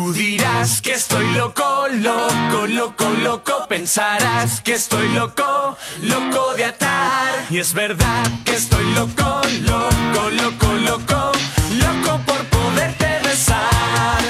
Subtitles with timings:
[0.00, 1.62] Tú dirás que estoy loco,
[1.92, 3.52] loco, loco, loco.
[3.68, 7.44] Pensarás que estoy loco, loco de atar.
[7.50, 11.32] Y es verdad que estoy loco, loco, loco, loco,
[11.78, 14.24] loco por poderte besar.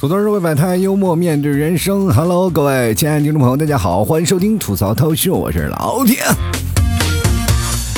[0.00, 2.10] 吐槽社会百态，幽默面对人生。
[2.10, 6.24] Hello，各位亲爱的听众朋友，大家好，欢迎收听吐槽涛秀，我是老铁。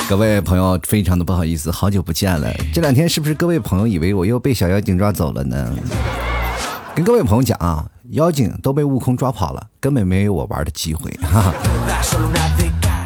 [0.08, 2.48] 各位朋友，非常的不好意思，好久不见了。
[2.72, 5.68] 这两天是不是各位朋友以为我又被小妖精抓走了呢？
[6.94, 11.10] 跟各位朋友讲啊，妖精都被悟空抓跑了，根本没有我玩的机会。
[11.22, 11.54] 哈哈。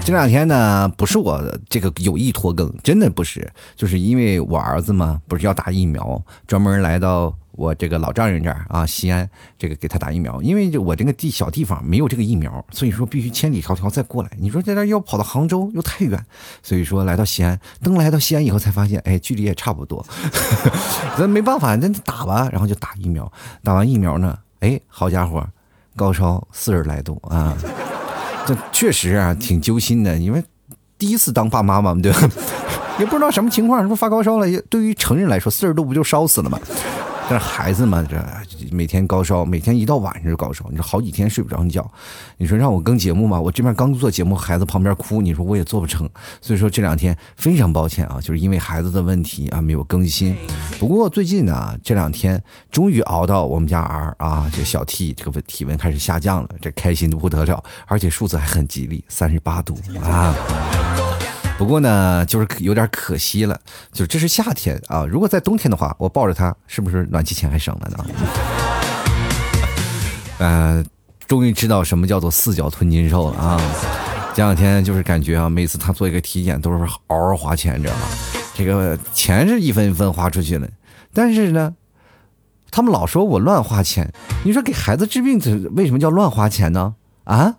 [0.05, 9.29] 这两天呢，不是我这个有意拖更，真的不是，就是因为我儿子嘛，不是要打疫苗，专门来到我这个老丈人这儿啊，西安
[9.59, 10.41] 这个给他打疫苗。
[10.41, 14.31] 因为我这个地小地方没有这个疫苗，所以说必须千里迢迢再过来。
[14.39, 16.19] 你说在这要跑到杭州又太远，
[16.63, 17.61] 所以说来到西安。
[17.83, 20.03] 等来到西安以后才发现，哎，距离也差不多。
[21.19, 23.31] 咱没办法，那打吧，然后就打疫苗。
[23.63, 25.47] 打完疫苗呢，哎，好家伙，
[25.95, 27.55] 高烧四十来度啊！
[28.47, 30.43] 这确实啊，挺揪心的，因为
[30.97, 32.21] 第一次当爸妈嘛，对吧？
[32.99, 34.47] 也不知道什么情况，是不是发高烧了？
[34.71, 36.59] 对于成人来说，四十度不就烧死了吗？
[37.31, 38.17] 但是孩子嘛，这
[38.73, 41.89] 每天高烧，每天一到晚上就高烧，你说好几天睡不着觉。
[42.39, 46.11] 你说让我更节目嘛，我这边刚做节目，孩子旁边哭，你说我也做不成。
[46.41, 50.37] 所以说这两天非常抱歉啊，就是因为孩子的问题啊，没有更新。
[50.81, 60.35] 不过最近呢，这两天终于熬到我们家儿啊，这小 T 这个体温开始下降了，这开心的不得了，而且数字还很吉利，三十八度啊。
[61.61, 63.61] 不过呢，就是有点可惜了，
[63.93, 68.07] 就是这是夏天啊，如果在冬天的话，我抱着它，是不是暖气钱还省了呢？
[70.41, 70.83] 呃，
[71.29, 73.61] 终于知道什么叫做四脚吞金兽了啊！
[74.35, 78.07] 前两天就是感觉啊，每次他做一个体检都是嗷嗷花钱，你知道吗？
[78.55, 80.67] 这个钱是一分一分花出去了，
[81.13, 81.75] 但是呢，
[82.71, 84.11] 他们老说我乱花钱。
[84.45, 86.95] 你说给孩子治病，这为什么叫乱花钱呢？
[87.25, 87.57] 啊？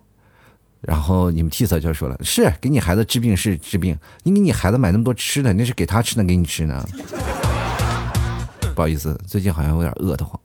[0.82, 6.84] 然后你们替嫂就说了：“是给你孩子治病是治病，你给你孩子买那么多吃的，那是给他吃的，给你吃呢。”
[8.74, 10.40] 不好意思，最近好像有点饿得慌，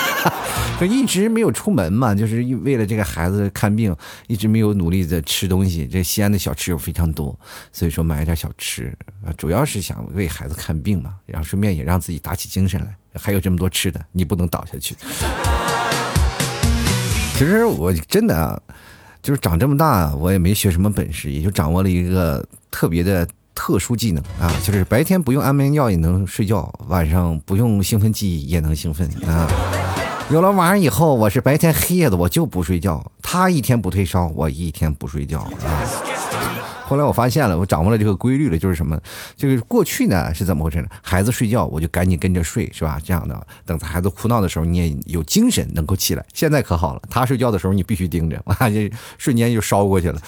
[0.80, 3.94] 就一直没有出门嘛，就是为了这个孩子看病，
[4.26, 5.86] 一直没有努力的吃东西。
[5.86, 7.38] 这西安的小吃又非常多，
[7.70, 8.96] 所以说买一点小吃，
[9.36, 12.96] 主要是想为孩子看病嘛，然后顺便也让自己打起精神来。
[13.14, 14.96] 还有这么多吃的，你不能倒下去。
[17.34, 18.60] 其实我真的啊。
[19.28, 29.46] 就是长这么大，我也没学什么本事，也就掌握了一个特别的特殊技能啊，就是白天不用安眠药也能睡觉，晚上不用兴奋剂也能兴奋啊。
[30.30, 36.17] 有了娃以后，我是白天黑夜的我就不睡觉，他一天不退烧，我一天不睡觉啊。
[36.88, 38.98] 后来我发现了，我掌握了这个规律了，就是什么？
[39.36, 40.88] 就是过去呢是怎么回事呢？
[41.02, 42.98] 孩子睡觉，我就赶紧跟着睡，是吧？
[43.04, 46.24] 这样的，等孩子哭闹的时候，你也有精神能够起来。
[46.32, 50.18] 现在可好了，他睡觉的时候你必须盯着，哇，这瞬间就烧过去了，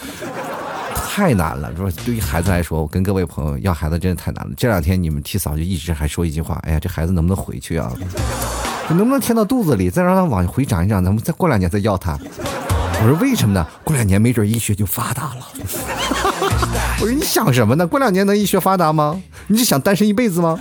[1.09, 1.75] 太难了。
[1.75, 4.53] 说对于孩子来说，我跟各位朋友要孩子真的太难了。
[4.54, 7.91] 这两天你们替嫂就一直还说一句话，哎呀，这孩子能不能回去啊？
[8.91, 12.19] 能不能填到肚子里，再让他往回长一长，咱们再过两年再要他？
[13.03, 13.66] 我说为什么呢？
[13.82, 15.48] 过两年没准医学就发达了。
[17.02, 17.86] 我说你想什么呢？
[17.86, 19.22] 过两年能医学发达吗？
[19.46, 20.60] 你是想单身一辈子吗？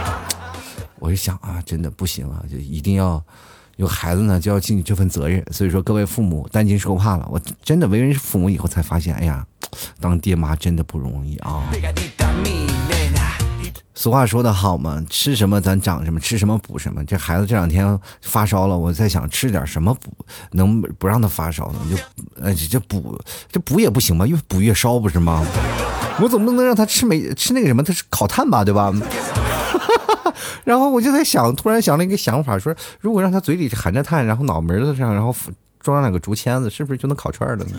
[1.00, 3.22] 我就想啊，真的不行啊，就一定要
[3.76, 5.42] 有孩子呢，就要尽这份责任。
[5.50, 7.26] 所以说，各位父母担惊受怕了。
[7.30, 9.46] 我真的为人父母以后才发现，哎呀，
[9.98, 11.62] 当爹妈真的不容易啊。
[13.98, 17.02] 俗话说得好嘛，吃什么咱长什么，吃什么补什么。
[17.06, 20.12] 这孩子这两天发烧了，我在想吃点什么补，
[20.52, 21.78] 能不让他发烧呢？
[21.90, 21.96] 就，
[22.42, 23.18] 呃，这补
[23.50, 25.42] 这补也不行吧，越补越烧不是吗？
[26.20, 28.92] 我总不能让他吃没吃那个什么，他是烤炭吧，对吧？
[30.62, 35.34] 然后我就在想，突然想了一个想法，说如果让他嘴里含着炭，然后脑门子上，然后
[35.80, 37.78] 装上两个竹签子，是不是就能烤串了呢？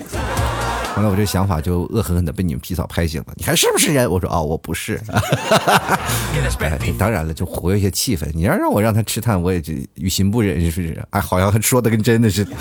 [0.98, 3.28] 后来我这想法就恶狠狠的被你们皮草拍醒了。
[3.36, 4.10] 你还是不是人？
[4.10, 5.00] 我说啊，我不是。
[6.60, 8.26] 哎当然了，就活跃一些气氛。
[8.34, 11.08] 你要让我让他吃炭，我也就于心不忍，是不是？
[11.12, 12.52] 哎，好像他说的跟真的似的。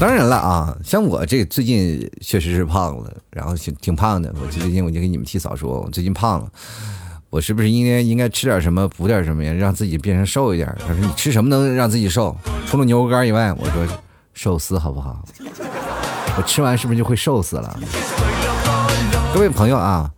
[0.00, 4.34] 当然了啊，像我这最近确实是胖了，然后挺挺胖的。
[4.40, 6.48] 我最近我就跟你们提早说，我最近胖了，
[7.28, 10.74] 我是不是应该应该吃点什么补点什么呀，让自己变成瘦一点？
[10.80, 12.34] 他说你吃什么能让自己瘦？
[12.66, 13.86] 除了牛肉干以外，我说。
[14.38, 15.20] 寿司好不好？
[16.36, 17.76] 我吃完是不是就会瘦死了？
[19.34, 20.08] 各位朋友啊，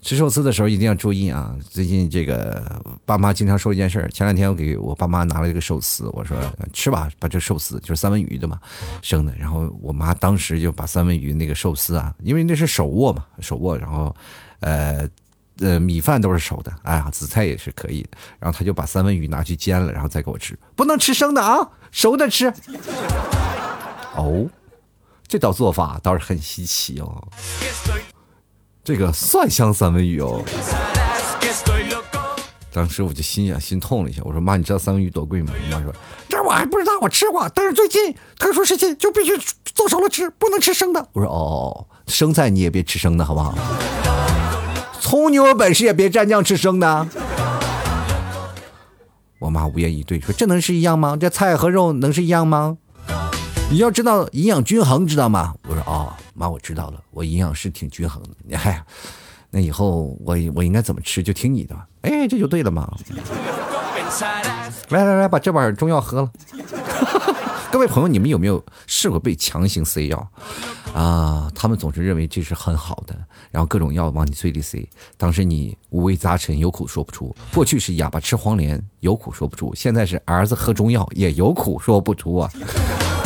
[0.00, 1.52] 吃寿司的时候一定要注意啊！
[1.68, 6.36] 最近这个爸妈经常说一件事前两天我给我爸妈拿了一个寿司，我说
[6.72, 8.60] 吃吧，把这寿司就是三文鱼的嘛，
[9.02, 9.34] 生的。
[9.36, 14.14] 然后我妈当时就把三文鱼那个寿司啊，因为那是手握嘛，手握，然后
[14.60, 15.04] 呃
[15.58, 18.10] 呃米饭都是熟的，哎呀，紫菜也是可以的。
[18.38, 22.52] 然后他就把三文鱼拿去煎了，然后再给我吃，不能吃生的啊，熟的吃。
[24.14, 24.46] 哦，
[25.26, 27.22] 这道做法倒是很稀奇哦。
[28.84, 30.42] 这个蒜香三文鱼哦。
[32.72, 35.52] 当时我就心呀心痛了一下，我说妈，你知道三文鱼多贵吗？
[35.54, 35.92] 我妈说
[36.28, 39.36] 这我还不知道，我吃过，但是最近特殊时期就必须
[39.74, 41.08] 做熟了吃，不能吃生的。
[41.12, 43.54] 我说哦，生菜你也别吃生的好不好？
[45.00, 47.08] 葱你有本事也别蘸酱吃生的。
[49.38, 51.16] 我妈无言以对，说这能是一样吗？
[51.16, 52.76] 这菜和肉能是一样吗？
[53.70, 55.54] 你要知道营养均衡，知道吗？
[55.68, 58.30] 我说哦，妈我知道了，我营养是挺均衡的。
[58.44, 58.82] 你嗨。
[59.50, 62.92] 那以后我我应该怎么吃就听你的吧，哎，这就对了嘛。
[64.90, 66.30] 来来来，把这碗中药喝了。
[67.72, 70.28] 各位朋友，你们有没有试过被强行塞药
[70.94, 71.50] 啊？
[71.54, 73.16] 他们总是认为这是很好的，
[73.50, 74.88] 然后各种药往你嘴里塞。
[75.16, 77.34] 当时你五味杂陈，有苦说不出。
[77.52, 82.50] 过去是哑巴吃黄连，有苦说不出；现在是儿子喝中药，也有苦说不出啊。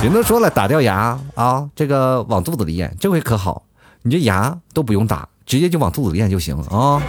[0.03, 3.65] 人都说了，打掉牙啊，这个往肚子里咽，这回可好，
[4.03, 5.29] 你这牙都不用打。
[5.45, 7.03] 直接就往肚子里咽就行了啊！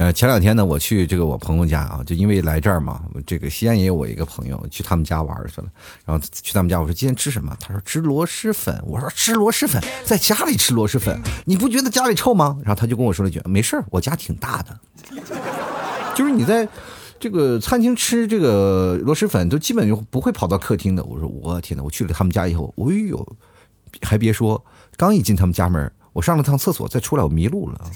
[0.00, 5.66] 呃，前两天呢，我去这个我朋友家啊，就因为来这儿嘛，这个西安也有我一个朋友，去他们家玩去了。
[6.06, 7.54] 然后去他们家，我说今天吃什么？
[7.60, 8.82] 他说吃螺蛳粉。
[8.86, 12.56] 我说吃螺蛳粉，在家里吃螺蛳粉，你不觉得家里臭吗？
[12.64, 14.80] 然后他就跟我说了一句：没事儿我家挺大的。
[16.16, 16.66] 就是你在
[17.18, 21.04] 这个餐厅吃这个螺蛳粉，都基本就不会跑到客厅的。
[21.04, 21.84] 我说我天哪！
[21.84, 23.36] 我去了他们家以后，哎呦，
[24.00, 24.64] 还别说。
[24.96, 27.90] 刚一进他们家门，我上了趟厕所，再出来我迷路了。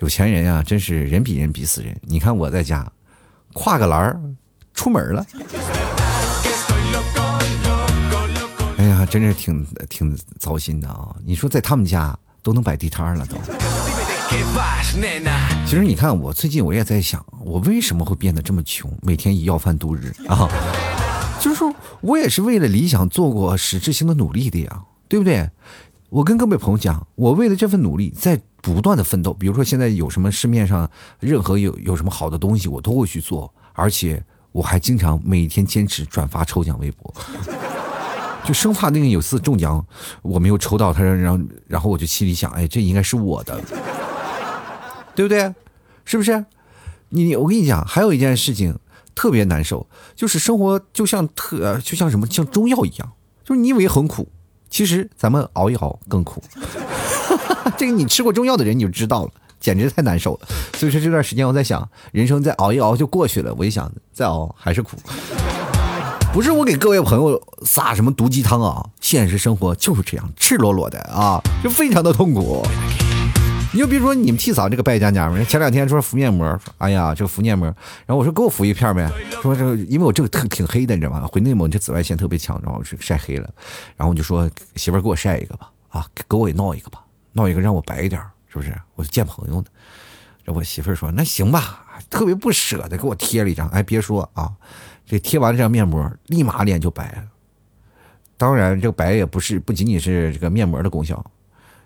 [0.00, 1.98] 有钱人呀，真是人比人比死人。
[2.02, 2.86] 你看我在家，
[3.54, 4.20] 跨个栏儿
[4.74, 5.26] 出门了。
[8.76, 11.16] 哎呀，真是挺挺糟心的啊！
[11.24, 13.36] 你说在他们家都能摆地摊了都。
[15.64, 20.46] 其实你看，我最近我也在想，我为什么会变得这么穷，每天以要饭度日啊？
[21.40, 25.48] 就是说我也是为了理想做过实质性的努力的呀，对不对？
[26.10, 28.38] 我跟各位朋友讲，我为了这份努力在
[28.74, 29.32] 不断的奋斗。
[29.32, 30.90] 比如说现在有什么市面上
[31.20, 34.20] 任何有有什么好的东西，我都会去做，而且
[34.50, 37.14] 我还经常每天坚持转发抽奖微博，
[38.44, 39.84] 就生怕那个有次中奖
[40.22, 43.60] 我没有抽到他，然后然后我就心里想，哎，这应该是我的，
[45.14, 45.54] 对不对？
[46.04, 46.44] 是不是？
[47.10, 48.76] 你我跟你讲，还有一件事情。
[49.18, 54.30] 特别难受，就是生活就像特就像什么像中药一样，就是你以为很苦，
[54.68, 56.44] 其实咱们熬一熬更苦。
[57.76, 59.30] 这个你吃过中药的人你就知道了，
[59.60, 60.48] 简直太难受了。
[60.74, 63.54] 所以说这段时间我在想，人生再熬一熬就过去了。
[63.56, 64.96] 我一想再熬还是苦，
[66.32, 72.64] 不是我给各位朋友撒什么毒鸡汤啊，现实生活就是这样赤裸裸的啊，就非常的痛苦。
[73.72, 77.66] 你就比如说你们替嫂这个败家娘们，前两天说敷面膜，哎呀这个敷面膜，
[78.06, 79.10] 然后我说给我敷一片呗，
[79.42, 81.26] 说这个因为我这个特挺黑的，你知道吗？
[81.30, 83.50] 回内蒙这紫外线特别强，然后是晒黑了，
[83.96, 87.00] 然后我就说媳妇儿给我晒一个吧，啊给我也闹一个吧，
[87.36, 88.74] 闹一个让我白一点，是不是？
[88.94, 89.66] 我见朋友呢，
[90.44, 94.50] 这我媳妇说那行吧，特别不舍得给我贴了一张，哎别说啊，
[95.06, 97.24] 这贴完这张面膜，立马脸就白了。
[98.38, 101.24] 当然这个白也不是不仅仅是这个面膜的功效。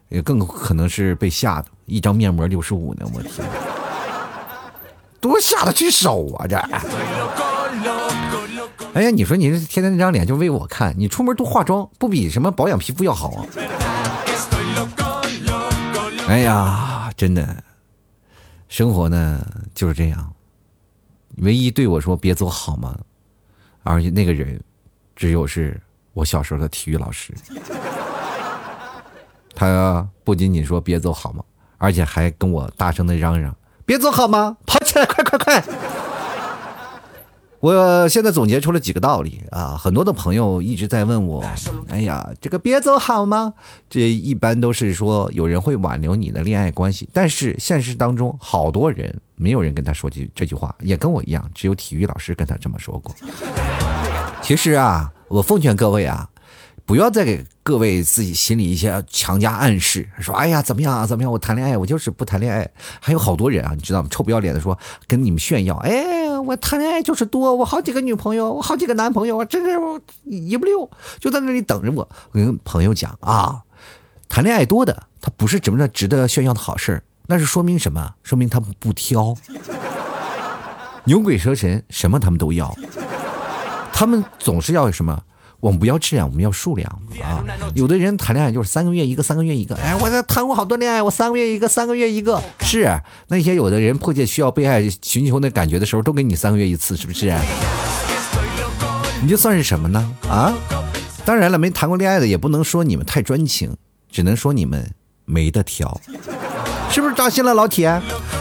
[0.08, 3.46] 也更可能是被吓的，一张面膜六十五呢，我天，
[5.20, 6.56] 多下得去手啊这！
[8.92, 13.46] 哎呀，你说你这天天那张脸就为我看，你出门多化妆，不比什么保养皮肤要好啊？
[16.30, 17.60] 哎呀，真的，
[18.68, 19.44] 生活呢
[19.74, 20.32] 就是这样，
[21.38, 22.96] 唯一对我说别走好吗？
[23.82, 24.62] 而且那个人，
[25.16, 25.80] 只有是
[26.12, 27.34] 我小时候的体育老师。
[29.56, 31.42] 他不仅仅说别走好吗，
[31.78, 33.52] 而且还跟我大声的嚷嚷
[33.84, 34.56] ：“别走好吗？
[34.64, 35.60] 跑起来，快快快！”
[37.60, 41.44] 我现在总结出了几个道理啊，很多的朋友一直在问我
[41.88, 43.52] ：“哎呀，这个别走好吗？”
[43.90, 53.14] 这一般都是说有人会挽留你的恋爱关系，但是现实当中好多人没有人跟他说句这句话，也跟我一样，只有体育老师跟他这么说过。
[54.40, 56.26] 其实啊，我奉劝各位啊。
[56.90, 61.30] 不要再给各位自己心里一些强加暗示，说哎呀怎么样啊怎么样？
[61.30, 62.68] 我谈恋爱我就是不谈恋爱。
[62.98, 64.08] 还有好多人啊，你知道吗？
[64.10, 69.70] 臭不要脸的说跟你们炫耀，哎，我谈恋爱就是多，我好几个女朋友，我好几个男朋友，我真是
[70.24, 72.08] 一不溜，就在那里等着我。
[72.32, 73.62] 我跟朋友讲啊，
[74.28, 78.14] 谈恋爱多的他不是什么值得炫耀的好事那是说明什么？
[78.24, 79.36] 说明他们不挑，
[81.04, 82.76] 牛鬼蛇神什么他们都要，
[83.92, 85.22] 他们总是要什么？
[85.60, 86.90] 我们不要质量，我们要数量
[87.22, 87.44] 啊！
[87.74, 89.76] 有的人谈恋爱就是三个月一个，三个月一个。
[89.76, 92.42] 哎，我在谈过好多恋爱，我三个月一个，三个月一个。
[92.60, 92.98] 是
[93.28, 97.34] 那些有的人迫切需要被爱、寻求那感觉的时候，都给你三个月一次，是不是？
[99.22, 100.16] 你就算是什么呢？
[100.28, 100.54] 啊？
[101.26, 103.76] 当然了，没谈过恋爱的也不能说你们太专情，
[104.10, 104.90] 只能说你们
[105.26, 106.00] 没得挑，
[106.90, 108.00] 是不是扎心了，老铁？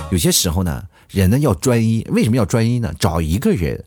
[0.09, 2.93] 有些时候呢，人呢要专一，为什么要专一呢？
[2.97, 3.83] 找一个人。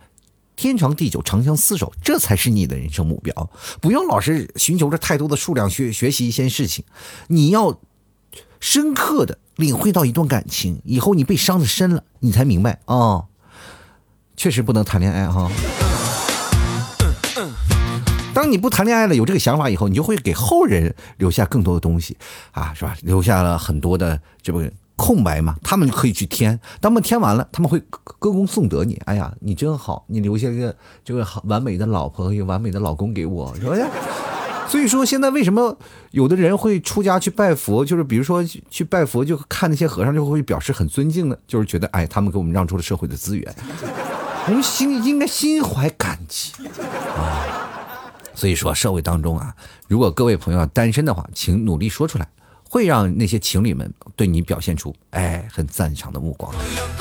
[0.56, 3.50] 天长地久，长相厮守，这才是你的人生目标。
[3.80, 6.84] 不要老是寻求着太多的数量学学习一些事情，
[7.28, 7.80] 你要
[8.60, 13.24] 深刻的领会到一段感情，以后你被伤的深了，你才明白啊，
[14.36, 15.50] 确实不能谈恋爱哈。
[18.34, 22.16] 当你不谈恋爱了，有这个想法以后，你就会给后人留下更多的东西
[22.52, 22.96] 啊，是吧？
[23.02, 24.70] 留下了很多的这个。
[25.02, 28.94] 空白嘛，他们可以去填，当们填完了，他们会歌功颂德你。
[29.04, 30.72] 哎呀，你真好，你留下一个
[31.04, 33.76] 这个好完美的老婆和一个完美的老公给我，是吧？
[34.68, 35.76] 所以说，现在为什么
[36.12, 37.84] 有的人会出家去拜佛？
[37.84, 41.36] 就是比如说去拜佛，就看那些和尚，就会表示很尊敬呢？
[41.48, 43.54] 就是觉得，哎，他们给我们让出了社会的资源，
[44.46, 46.52] 我们心应该心怀感激
[47.16, 47.42] 啊。
[48.34, 49.52] 所以说，社会当中啊，
[49.88, 52.28] 如果各位朋友单身的话，请努力说出来。
[52.72, 56.50] 会让那些情侣们对你表现出哎很赞赏的目光。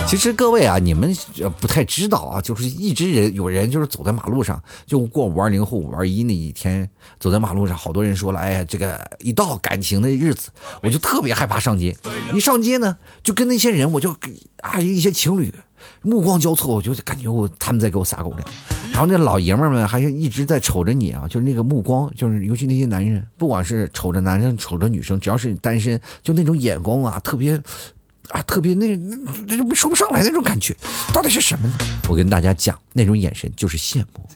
[0.06, 1.16] 其实各位啊，你们
[1.62, 6.90] 不太知道啊，就是一直人有人就是走在马路上，就过五二零或五二一那一天，
[7.22, 10.50] 走在马路上，好多人说了，哎呀，这个一到感情的日子，
[10.84, 11.96] 我就特别害怕上街。
[12.34, 14.14] 一上街呢，就跟那些人，我就
[14.58, 15.54] 啊一些情侣。
[16.04, 18.48] 目光交错，我就感觉我他们在给我撒狗粮，
[18.92, 27.56] 然后那老爷们们还是一直在瞅着你啊，就是那个目光，就是尤其那些男人，不管是瞅着男生瞅着女生，只要是单身，就那种眼光啊，特别
[28.30, 28.96] 啊，特别那
[29.48, 30.76] 那就说不上来那种感觉，
[31.14, 31.74] 到底是什么呢？
[32.10, 34.28] 我跟大家讲，那种眼神就是羡慕，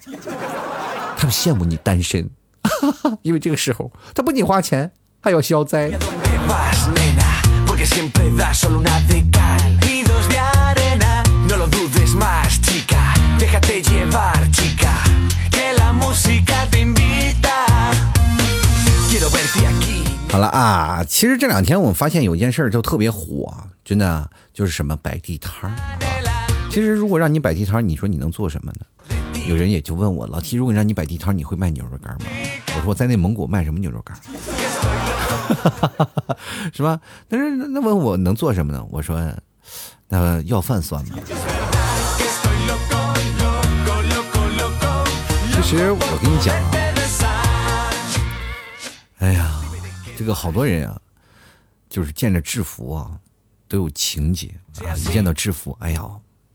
[1.18, 2.28] 他们羡慕你单身，
[3.22, 4.90] 因为这个时候他不仅花钱，
[5.22, 5.92] 还要消灾。
[20.32, 25.76] 好了啊，其实这两天我发现有一件事就特别火，真的就是什么摆地摊儿。
[26.70, 28.86] 其实如果让你摆地摊儿，你说你能做什么呢？
[29.48, 32.26] 有人也就问我老七如果让你摆地摊儿，你会卖牛肉干吗？
[32.76, 34.18] 我说我在内蒙古卖什么牛肉干？
[36.74, 37.00] 是吧？
[37.30, 38.86] 但是那问我能做什么呢？
[38.90, 39.22] 我说
[40.10, 41.16] 那要饭算吗？
[45.66, 46.56] 实我跟你讲
[47.26, 47.90] 啊，
[49.18, 49.62] 哎呀，
[50.16, 51.02] 这个好多人啊，
[51.90, 53.20] 就是见着制服啊，
[53.68, 54.54] 都有情节
[54.86, 54.96] 啊。
[54.96, 56.08] 一见到制服，哎呀，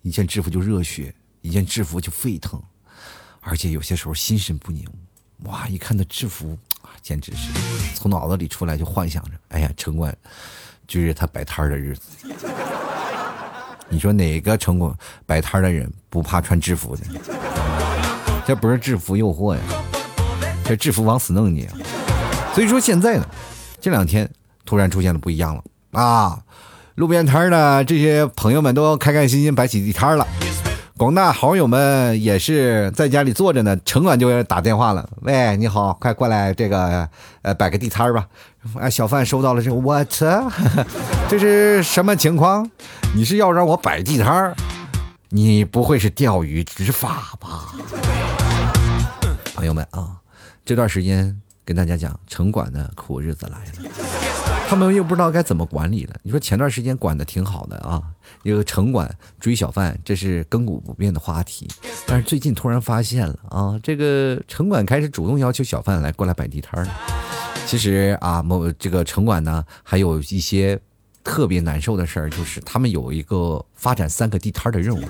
[0.02, 2.62] 一见制服就热血，一见制服就沸腾，
[3.40, 4.86] 而且有些时候心神不宁。
[5.44, 7.50] 哇，一看到制服啊，简直是
[7.96, 10.16] 从脑子里出来就幻想着，哎呀，城管
[10.86, 12.32] 就是他摆摊的日子。
[13.88, 17.04] 你说哪个城管摆摊的人不怕穿制服的？
[18.46, 19.60] 这不是制服诱惑呀，
[20.64, 21.68] 这制服往死弄你。
[22.54, 23.24] 所以说现在呢，
[23.80, 24.28] 这两天
[24.64, 26.38] 突然出现了不一样了啊！
[26.96, 30.26] 路边摊呢这些朋友们都开开心心摆起地摊了，
[30.96, 37.08] 广大好友们也是在家里坐着呢，城管就打电话了：“喂，你好，快过来这个
[37.42, 38.26] 呃摆个地摊吧。”
[38.78, 40.06] 啊，小贩收到了这个，what？
[41.28, 42.68] 这是什么情况？
[43.14, 44.54] 你是要让我摆地摊
[45.30, 47.72] 你不会是钓鱼执法吧？
[49.60, 50.16] 朋友们啊，
[50.64, 53.90] 这段时间跟大家讲，城管的苦日子来了，
[54.66, 56.14] 他们又不知道该怎么管理了。
[56.22, 58.02] 你说前段时间管的挺好的啊，
[58.42, 61.68] 一个城管追小贩，这是亘古不变的话题。
[62.06, 66.88] 但是最近突然发现了啊，这个城管开始主动要求小贩来过来摆地摊儿。
[67.66, 70.80] 其实啊，某这个城管呢，还有一些
[71.22, 75.04] 特别难受的事儿，就是他们有一个发展三个地摊的任务。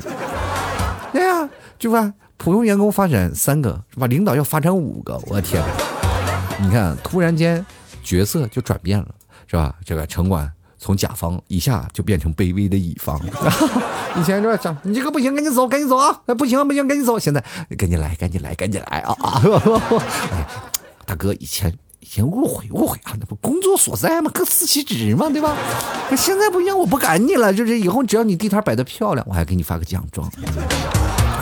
[1.12, 2.12] 对呀，就吧？
[2.42, 4.06] 普通员工发展三个是吧？
[4.06, 5.62] 领导要发展五个，我的天！
[6.58, 7.64] 你看，突然间
[8.02, 9.08] 角色就转变了，
[9.46, 9.74] 是吧？
[9.84, 13.20] 这个城管从甲方一下就变成卑微的乙方。
[14.16, 16.18] 以前说讲你这个不行，赶紧走，赶紧走啊！
[16.38, 17.18] 不行不行，赶紧走！
[17.18, 17.44] 现在
[17.76, 19.42] 赶紧来，赶紧来，赶紧来啊啊！
[21.04, 21.70] 大哥，以前
[22.00, 25.54] 以前误会误会啊，那不工作所在嘛，各司其职嘛，对吧？
[26.16, 30.26] 现在不一样，我不赶你了，就是以后只要你地摊摆的漂亮，我还给你发个奖状。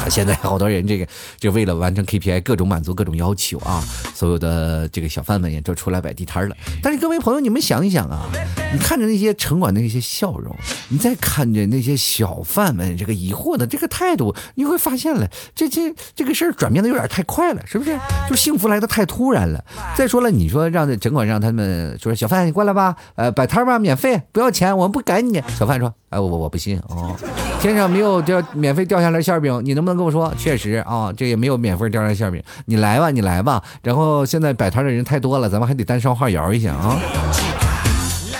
[0.08, 1.06] 现在好多人这个
[1.38, 3.82] 就为了完成 KPI，各种满足各种要求啊，
[4.14, 6.56] 所有的这个小贩们也都出来摆地摊了。
[6.82, 8.28] 但是各位朋友，你们想一想啊，
[8.72, 10.54] 你看着那些城管的那些笑容，
[10.88, 17.98] 你再看着那些小贩们这个疑惑的这个态度，你会发现了，这这这个事儿转变的有点太快了，是不是？
[18.28, 19.64] 就幸福来的太突然了。
[19.96, 25.42] 再说了，你说让城管让他们说小贩你过来吧，呃，摆摊吧，免费，不要钱，我们不赶你。
[25.58, 27.16] 小贩说，哎，我我不信哦，
[27.60, 30.32] 天上没有掉免费掉下来馅饼，你能不能跟我说？
[30.38, 33.62] 确实啊，这也没有免费掉下来馅饼，你来吧，你来吧。
[33.82, 36.96] 然后现在摆摊的人太多了，咱们还得单双号摇一下啊。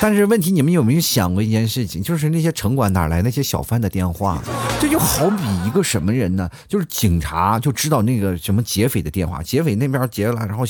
[0.00, 2.00] 但是问题，你们有没有想过一件事情？
[2.00, 4.40] 就是那些城管哪来那些小贩的电话？
[4.80, 6.48] 这就好比一个什么人呢？
[6.68, 10.64] 就是警察就知道那个什么劫匪的电话，劫匪那边劫了，然后，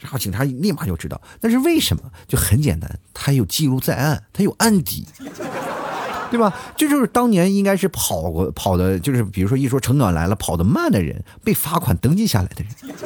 [0.00, 1.20] 然后警察立马就知道。
[1.40, 2.02] 但是为什么？
[2.26, 5.06] 就很简单，他有记录在案，他有案底，
[6.32, 6.52] 对吧？
[6.76, 12.96] 这就是当年应该是跑过跑的，就是比如说一说城管来了，跑得慢的人被罚款登记下来的人，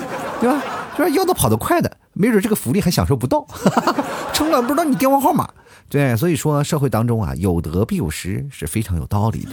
[0.41, 0.63] 对吧？
[0.97, 3.47] 就是要的跑得快的，没准这个福利还享受不到。
[4.33, 5.47] 城管不知道你电话号码。
[5.89, 9.51] 对，所以说社会当中啊，有得必有失是非常有道理的。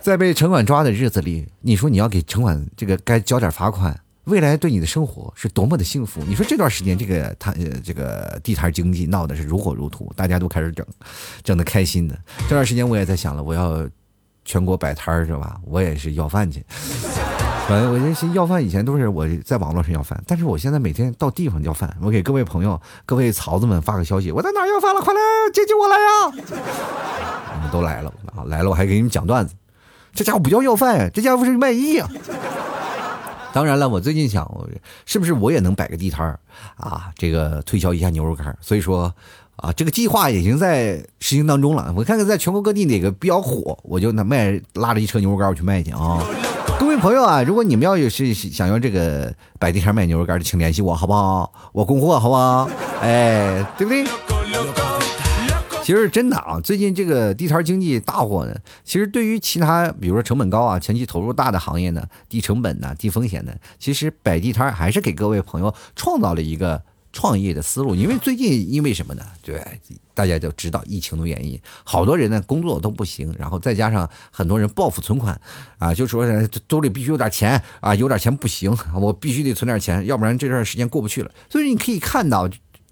[0.00, 6.22] 在被城管抓的日子里，你说你要给城管这个该交点罚款，未来对你的生活是多么的幸福。
[6.26, 10.86] 你说这段时间这个摊呃这个地摊经济闹的是如火如荼，大家都开始整，
[11.42, 12.16] 整的开心的。
[12.48, 13.88] 这段时间我也在想了，我要
[14.44, 15.58] 全国摆摊是吧？
[15.64, 16.64] 我也是要饭去。
[17.68, 21.94] 反正我这些要饭以前都是我在网络上要饭，但是我现在每天到地方要饭。
[22.00, 25.20] 我给各位朋友、各位曹子们发个消息，我在哪要饭了，快来
[25.52, 26.32] 接接我来呀！
[27.54, 29.54] 你们都来了啊，来了我还给你们讲段子。
[30.14, 32.08] 这家伙不叫要饭，这家伙是卖艺啊！
[33.58, 34.48] 当然了，我最近想，
[35.04, 36.38] 是不是我也能摆个地摊儿
[36.76, 37.10] 啊？
[37.16, 38.56] 这个推销一下牛肉干。
[38.60, 39.12] 所以说
[39.56, 41.92] 啊，这个计划已经在实行当中了。
[41.96, 46.22] 我看看在全国各地哪个比较火，我就那卖拉着一车牛肉干我去卖去啊。
[46.78, 51.52] 各位朋友啊，如果你们要有是想要这个摆地摊卖牛肉干的，请联系我，好不好？
[51.72, 52.70] 我供货，好不好？
[53.02, 54.37] 哎，对不对？
[55.88, 58.54] 其实真的啊，最近这个地摊经济大火呢。
[58.84, 66.82] 其实对于其他，比如说成本高啊、前期投入大的行业呢，低成本呢、低风险的，其实摆地摊还是给各位朋友创造了一个。
[67.10, 69.22] 创业的思路，因为最近因为什么呢？
[69.42, 69.64] 对，
[70.12, 75.40] 大家都知道疫情的原因，好多人呢工作都不行，然后再加上很多人报复存款，
[75.78, 76.26] 啊，就说
[76.66, 81.30] 兜里必须有点钱啊，有点钱不行，我必须得存点钱，要不然这段时间过不去了。
[81.48, 82.46] 所以你可以看到。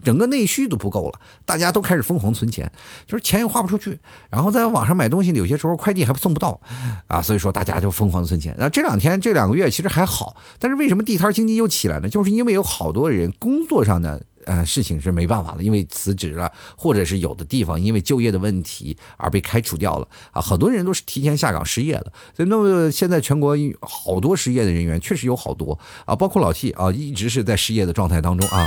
[0.06, 2.70] 整个内需都不够了，大家都开始疯狂存钱，
[3.08, 3.98] 就是钱又花不出去，
[4.30, 6.60] 然后在网上买东西，有些时候快递还送不到，
[7.08, 8.54] 啊，所以说大家就疯狂存钱。
[8.56, 12.08] 那这两天这两个月其实还好，但是为什么地摊经济又起来了？
[12.08, 22.12] 就是因为有好多人工作上的呃事情是没办法了，因为辞职了，或者是有的地方因为就业的问题而被开除掉了啊，很多人都是提前下岗失业了。
[22.36, 28.64] 所以那么现在全国好多失业的人员确实有好多啊，包括老 T 啊，一直是在失业的状态当中啊。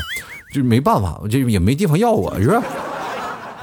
[0.52, 2.64] 就没办法，就也没地方要我，是吧？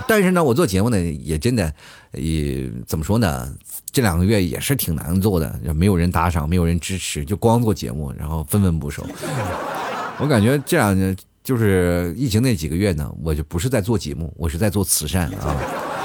[0.08, 1.72] 但是呢，我做节目呢，也真的，
[2.12, 3.52] 也怎么说呢？
[3.90, 9.04] 这两个月也是挺难做的，没有人打赏，没有人支持，就光做节目，然后分文不收。
[10.18, 15.56] 我感觉这两年就是疫情那几个月呢，我就不是在做节目，我是在做慈善啊，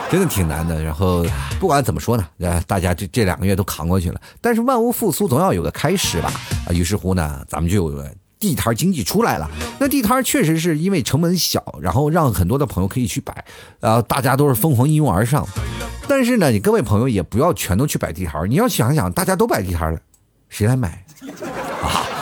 [0.09, 0.81] 真的挺难的。
[0.81, 1.23] 然后
[1.59, 4.19] 不管怎么说呢，呃，大家这这两个月都扛过去了。
[4.39, 6.31] 但是万物复苏总要有个开始吧？
[6.65, 8.03] 啊，于是乎呢，咱们就有。
[8.41, 9.49] 地摊经济出来了，
[9.79, 13.45] 那地摊确实是因为成本小，然后让很多的朋友可以去摆，
[13.79, 15.47] 呃，大家都是疯狂一拥而上。
[16.07, 19.99] 但是呢，你各位朋友也不要全都去摆地摊，你要想想，大家都摆地摊了，
[20.49, 21.05] 谁来买？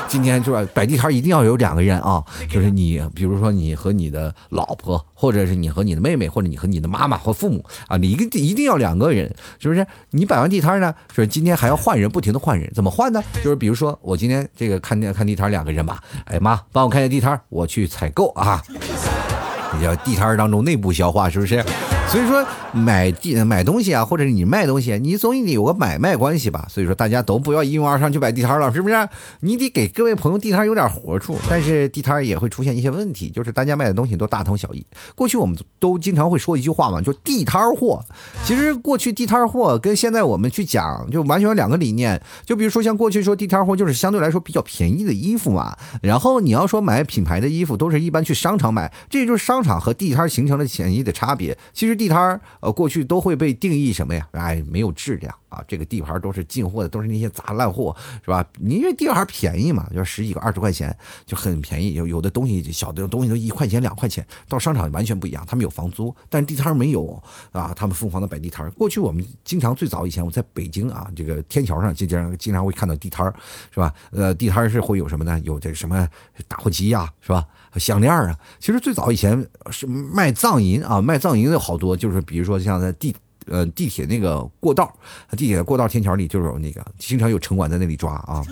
[0.10, 0.12] 啊？
[0.12, 0.68] 今天是吧？
[0.74, 9.86] 摆地摊一定要有两个人啊，就是你，比如说你和你的老婆，或者是你和你的妹妹，或者你和你的妈妈或父母啊，你一个一定要两个人，是不是？
[10.10, 13.24] 你摆完地摊呢，是今天还要换人，不停的换人，怎么换呢？
[13.44, 18.62] 就是比如说我今天这个看看地摊两个人吧，哎妈，帮我看一下地摊，我去采购啊，
[19.78, 21.64] 比较地摊当中内部消化，是不是？
[22.10, 22.44] 所以说
[22.74, 26.66] 买地买东西啊，或者是你卖东西，你总得有个买卖关系吧。
[26.68, 29.10] 所以说大家都不要一拥而上去摆地摊了，是不是？
[29.42, 31.38] 你得给各位朋友地摊有点活处。
[31.48, 34.84] 但是地摊也会出现一些问题，就是大家卖的东西都大同小异。
[35.14, 38.04] 过去我们都经常会说一句话嘛，就地摊货。
[38.44, 42.20] 其实过去地摊货跟现在我们去讲，就完全两个理念。
[42.44, 45.78] 就比如说像过去说地摊货就是相对来说比较便宜的衣服嘛。
[46.02, 51.56] 然后你要说买品牌的衣服，都是一般去商场买，这就是商场和地摊形成了显著的差别。
[51.72, 51.99] 其实。
[52.00, 54.28] 地摊儿，呃，过去都会被定义什么呀？
[54.32, 58.44] 哎，没有质量啊，这个地盘都是进货的，都是那些杂烂货，是吧？
[58.54, 61.94] 你因为地盘便宜嘛，就十几个、二十块钱就很便宜。
[61.94, 65.44] 有有的东西小的东西都一块钱、两块钱，到商场完全不一样。
[65.46, 67.74] 他们有房租，但是地摊儿没有啊。
[67.76, 68.72] 他们疯狂的摆地摊儿。
[68.72, 73.36] 过去我们经常最早以前我在北京啊，这个天桥上经常经常会看到地摊儿
[73.72, 73.94] 是吧？
[74.12, 75.40] 呃，地摊儿是会有什么呢？
[75.44, 76.08] 有这什么
[76.48, 77.46] 打火机呀，是吧？
[77.76, 78.38] 项链啊。
[78.60, 83.16] 其实最早以前是卖藏银啊，卖藏银的好多，就是比如说像在地。
[83.52, 84.94] 呃，地铁那个过道，
[85.32, 88.44] 地铁过道天桥里就有那个，经常有城管在那里抓啊。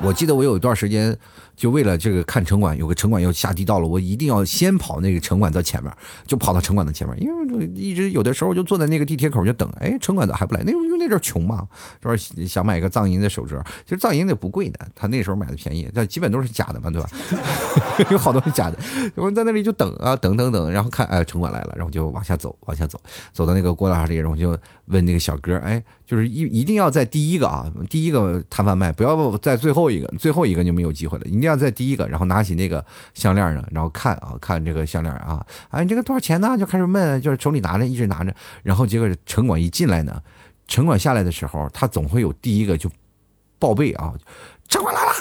[0.00, 1.18] 我记得我有一段时间。
[1.56, 5.92] 就为了这个看城管，有个城管要下地道了，我一定要先跑那个城管的前面，
[6.26, 10.62] 就跑到城管的前面，因为一直有的时候就坐在那个地铁口就等，哎，城管咋还不来？
[10.64, 11.66] 那因为那阵穷嘛，
[12.02, 17.08] 说想买个藏银的手镯，其实藏银的不贵的，他那时候买的便宜，但基本都是假的嘛，对吧？
[18.10, 18.78] 有好多是假的，
[19.14, 23.00] 我们在那里就等啊，等等等，然后看，哎，城管来了，然后就往下走，往下走，
[23.32, 36.58] 走到那个过道里，然后就问那个小哥，哎，就是一一定要在第一个啊，第一个摊贩卖，不要在最后一个，最后一个就没有机会了，一定要在第一个，然后拿起那个项链呢，然后看啊，看这个项链啊，啊，你这个多少钱呢？
[36.58, 40.20] 就开始问，就是手里拿着，一直拿着，然后结果城管一进来呢，
[40.68, 42.90] 城管下来的时候，他总会有第一个就
[43.58, 44.12] 报备啊，
[44.68, 45.12] 城管来了，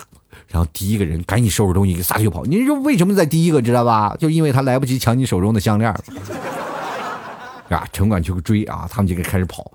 [0.50, 2.43] 然后第一个人赶紧收拾东西，撒腿就跑。
[2.43, 4.13] 你说为什么在第一个知道吧？
[4.19, 5.96] 就因为他来不及抢你手中的项链。
[7.73, 7.88] 啊！
[7.91, 9.71] 城管就追啊，他们就开始跑，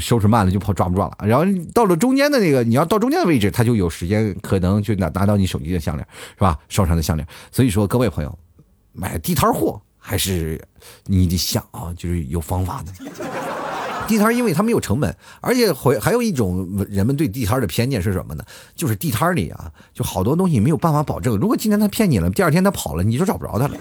[0.00, 1.10] 收拾慢了就跑抓不住了。
[1.20, 6.58] 然后到了中间的那个，你要到中间的位置，他就有时间可能就拿拿到你手机的项链，是吧？
[6.68, 7.26] 手上的项链。
[7.50, 8.38] 所以说，各位朋友，
[8.92, 10.60] 买地摊货还是
[11.06, 12.92] 你得想啊，就是有方法的。
[14.06, 18.44] 地摊因为它没有成本，而且会还有一种人们对地摊的偏见是什么呢？
[18.74, 21.36] 就是地摊里啊，就好多东西没有办法保证。
[21.36, 23.76] 如果今天他骗你了，第二天他跑了，你就找不着他了，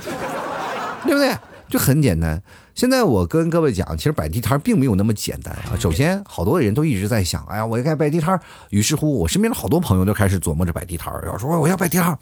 [1.06, 1.34] 对不对？
[1.70, 2.42] 就很简单。
[2.76, 5.76] 现在我跟各位讲，其实摆地摊并没有那么简单啊。
[5.80, 8.40] 首先，好多人都一直在想，哎呀，我应该摆地摊。
[8.70, 12.18] 于是乎，我身边的好多朋友都开始琢磨着摆地摊要说我要摆地摊，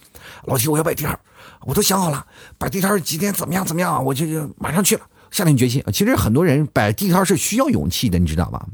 [0.46, 1.20] 老七我要摆地摊，
[1.62, 2.26] 我都想好了，
[2.58, 4.26] 摆地摊几天怎么样怎么样，我就
[4.58, 5.84] 马上去了，下定决心。
[5.92, 8.66] 其实很多人摆地摊是需要勇气的，你知道吧？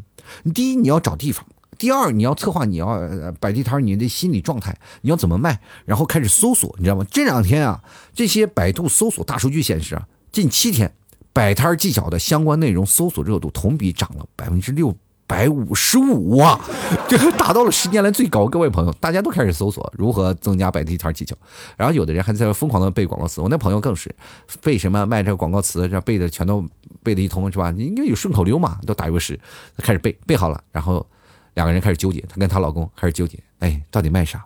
[0.54, 1.44] 第一，你要找地方；
[1.80, 7.04] 第二，你要策划你要摆地摊你的心理状态，你要怎么卖，然后开始搜索，你知道吗？
[7.10, 7.82] 这两天啊，
[8.14, 10.92] 这些百度搜索大数据显示啊，近七天。
[11.34, 14.94] 摆摊技巧的相关内容搜索热度同比涨了百分之六
[15.26, 16.60] 百五十五啊，
[17.08, 18.46] 这个达到了十年来最高。
[18.48, 21.34] 各位朋友，大家都开始搜索如何增加摆地摊技巧，
[21.78, 23.40] 然后有的人还在疯狂的背广告词。
[23.40, 24.14] 我那朋友更是
[24.62, 26.62] 背什么卖这个广告词，这背的全都
[27.02, 27.74] 背的一通是吧？
[27.78, 29.40] 应该有顺口溜嘛，都打油诗，
[29.78, 31.08] 开始背背好了，然后
[31.54, 34.44] 两个人开始纠结，她跟她老公开始纠结，哎，到底卖啥？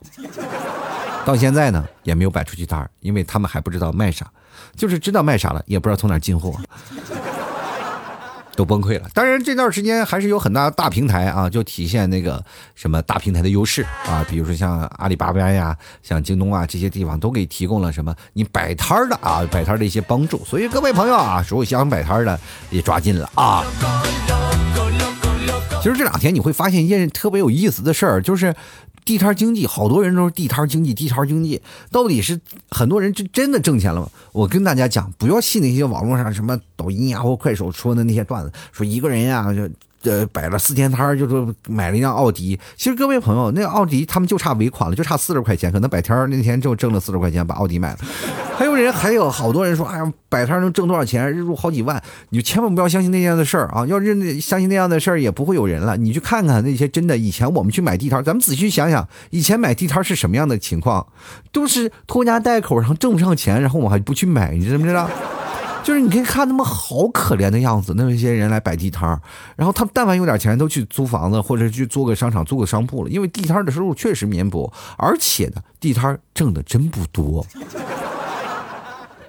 [1.25, 4.31] 到现在呢也没有摆出去摊因为他们还不知道卖啥。
[4.75, 6.53] 就是知道卖啥了，也不知道从哪进货，
[8.55, 9.07] 都崩溃了。
[9.13, 20.43] 当然这段时间还是有很大大平台啊，就体现那个什么大平台的优势啊，比如说像阿里巴巴呀、像京东啊这些地方都给提供了什么你摆摊的啊，摆摊的一些帮助。
[20.45, 23.63] 所以各位朋友啊，如果想摆摊的也抓紧了啊。
[25.81, 28.55] 其实这两天你会发现一件特别有意思的事儿，就是。
[29.05, 30.93] 地摊经济，好多人都是地摊经济。
[30.93, 32.41] 地摊经济到底是
[32.71, 34.09] 很多人真真的挣钱了吗？
[34.33, 39.69] 我跟大家讲，不要信那些网络上什么抖音呀或快手说的那些段子，说一个人呀就。
[40.05, 42.59] 呃，摆了四天摊儿就说买了一辆奥迪。
[42.77, 47.97] 其实各位朋友，那奥迪他们就差尾款了，就差四十块钱，可能摆摊儿那天就挣了四十块钱，把奥迪买了。
[48.57, 52.01] 还有人，还有好多人说，哎呀，摆摊能挣多少钱，日入好几万。
[52.29, 53.85] 你就千万不要相信那样的事儿啊！
[53.85, 55.97] 要是相信那样的事儿，也不会有人了。
[55.97, 61.05] 你去看看那些真的，以前我们去买地摊，咱们仔细想想，以前买地摊是什么样的情况？
[61.51, 65.09] 都是拖家带口，然后挣不上钱，然后我还不去买，你知不知道？
[65.85, 69.21] 就是你可以看他们好可怜的样子，那么一些人来摆地摊儿
[69.55, 73.09] 然后他们但凡有点钱，都去租房子或者去租个商场、租个商铺了。
[73.09, 77.45] 因为地摊的收入确实绵薄，而且呢，地摊挣的真不多。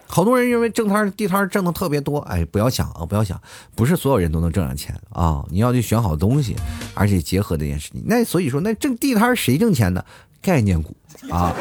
[0.07, 3.38] 好多人认为挣摊地摊挣的特别多，哎，不要想啊，不要想，
[3.75, 5.45] 不是所有人都能挣上钱啊！
[5.51, 6.57] 你要去选好东西，
[6.95, 8.03] 而且结合这件事情。
[8.07, 10.03] 那所以说，那挣地摊谁挣钱呢？
[10.40, 10.97] 概念股
[11.29, 11.53] 啊。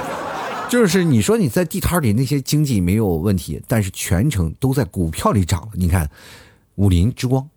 [0.69, 5.69] 就是你说你在地摊里那些经济没有问题，但是全程都在股票里涨了。
[5.73, 6.09] 你看，
[6.75, 7.47] 武林之光，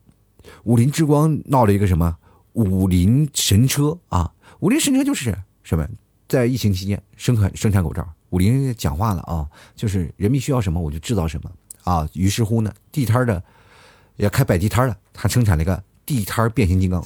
[0.64, 2.16] 武林之光闹了一个什么？
[2.52, 4.32] 武林神车啊！
[4.60, 5.86] 武林神车就是什么？
[6.28, 8.06] 在疫情期间生产生产口罩。
[8.30, 11.50] 武林讲话了啊，就是人民需要什么我就制造什么
[11.84, 12.08] 啊。
[12.12, 13.42] 于是乎呢，地摊的
[14.16, 17.02] 也开摆地摊的，他生产了一个地摊变形金刚。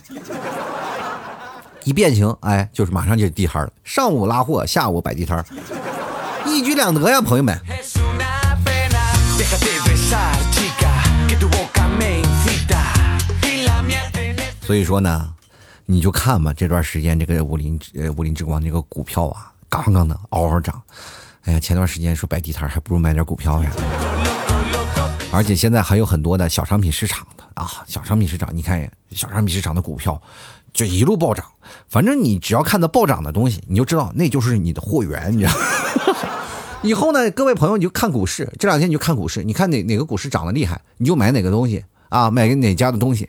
[1.85, 3.73] 一变形，哎，就是马上就地摊了。
[3.83, 5.45] 上午拉货，下午摆地摊
[6.47, 7.59] 一举两得呀，朋友们。
[14.61, 15.35] 所以说呢，
[15.87, 20.81] 你就看吧，这段时间这个武林呃武林之光这个股票啊，刚刚的嗷嗷涨。
[21.45, 23.71] 哎呀，前段时间说摆地摊，还不如买点股票呀。
[25.33, 30.21] 而且现在还有很多的小商品市场的啊，小商品市场，你看小商品市场的股票
[30.73, 31.45] 就一路暴涨。
[31.89, 35.53] 反正你只要看到暴涨的东西，你就知道那就是你的货源，你知道。
[36.83, 43.29] 以后呢，各位朋友你就看股市，这两天你就看股市，你看哪哪个股市涨得厉害，你就买哪个东西啊，买个哪家的东西，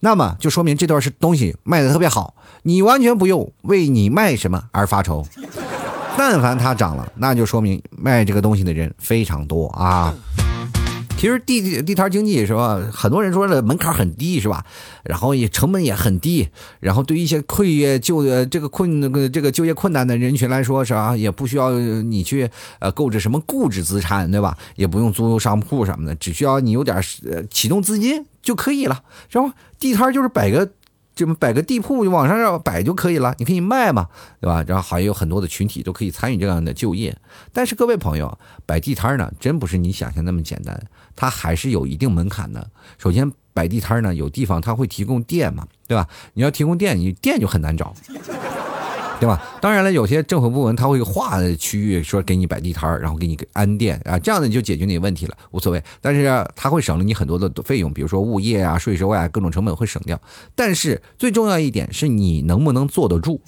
[0.00, 5.26] 那么就说明这段是东西卖的特别好，你完全不用为你卖什么而发愁。
[6.16, 10.14] 但凡它涨了，那就说明卖这个东西的人非常多啊。
[11.18, 12.78] 其实地地摊经济是吧？
[12.92, 14.64] 很多人说的门槛很低是吧？
[15.02, 16.48] 然后也成本也很低，
[16.78, 19.00] 然后对于一些困业就业这个困
[19.32, 21.16] 这个就业困难的人群来说是吧？
[21.16, 22.48] 也不需要你去
[22.80, 24.56] 呃购置什么固执资产对吧？
[24.76, 26.96] 也不用租商铺什么的，只需要你有点
[27.30, 29.54] 呃启动资金就可以了，是吧？
[29.78, 30.70] 地摊就是摆个。
[31.16, 34.06] 这么摆个地铺，就往上要摆就可以了，你可以卖嘛，
[34.38, 34.62] 对吧？
[34.68, 37.16] 然后还有很多的群体都可以参与这样的就业。
[37.54, 40.78] 但是各位朋友，摆地摊呢，真不是你想象那么简单，
[41.16, 42.70] 它还是有一定门槛的。
[42.98, 46.06] 首先，摆地摊呢，有地方它会提供电嘛，对吧？
[46.34, 47.94] 你要提供电，你电就很难找。
[49.18, 49.42] 对吧？
[49.60, 55.82] 当然了，有些政府部门他会划区域，说给你摆地摊儿然后给你安电啊，这样的就解决你问题了，无所谓。
[56.00, 60.20] 但是他会省了你很多的费用，比如说物业啊、税收啊，各种成本会省掉。
[60.54, 63.40] 但是最重要一点是你能不能坐得住。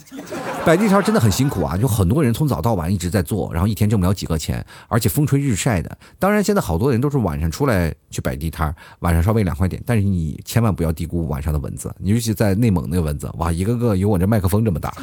[0.64, 5.96] 摆地摊真的很辛苦啊，就很多人从早到晚一直在做，然后一天挣不了几个钱，而且风吹日晒的。
[6.18, 9.82] 当然，现在好多人都是晚上出来去摆地摊晚上稍微凉快点。
[9.86, 14.94] 但是你千万不要低估晚上的蚊子，尤其在内蒙那个蚊子，哇，一个个有我这麦克风这么大。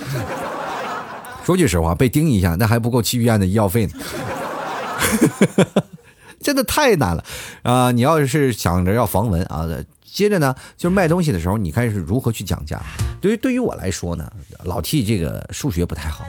[1.46, 3.94] 说句实话，被叮一下那还不够去医院的医药费呢，
[6.42, 7.24] 真的太难了
[7.64, 7.92] 啊！
[7.92, 9.68] 你要是想着要防蚊啊，
[10.16, 12.82] 接着呢，就是卖东西的时候，你开始如何去讲价？
[13.20, 14.32] 对于对于我来说呢，
[14.64, 16.26] 老 T 这个数学不太好，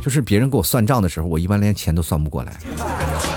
[0.00, 2.56] 就是别人给我算账的时候，我一般连钱都算不过来。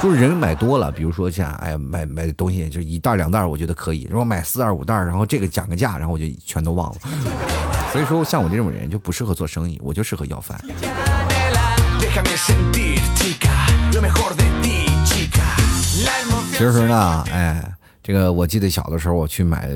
[0.04, 6.98] 就是人买多了，比如说像哎买买东西就一袋两袋，我觉得可以；如果买四袋五袋，然后这个讲个价，然后我就全都忘了。
[7.92, 10.62] 所以说，像我这种人就不适合做生意，我就适合要饭。
[16.52, 17.64] 其实呢，哎，
[18.10, 19.70] 这个我记得小的时候我去买，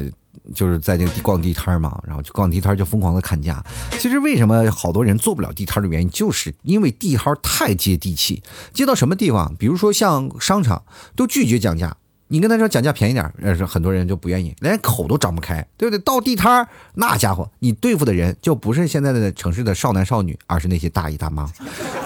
[0.55, 3.63] 就是在这个逛地摊嘛，然后去逛地摊就疯狂的砍价。
[3.99, 8.41] 其实为什么好多人做不了地摊的原因，就是因为地摊太接地气，
[8.73, 10.81] 接到什么地方，比如说像商场
[11.15, 11.95] 都拒绝讲价。
[12.29, 16.01] 你跟他说讲价便宜点，呃，是很多人就不愿意，连口都张不开，对不对？
[16.01, 21.47] 到地摊儿，那家伙，你对付的人就不是现在的城市的少男少女，而是那些大爷大妈。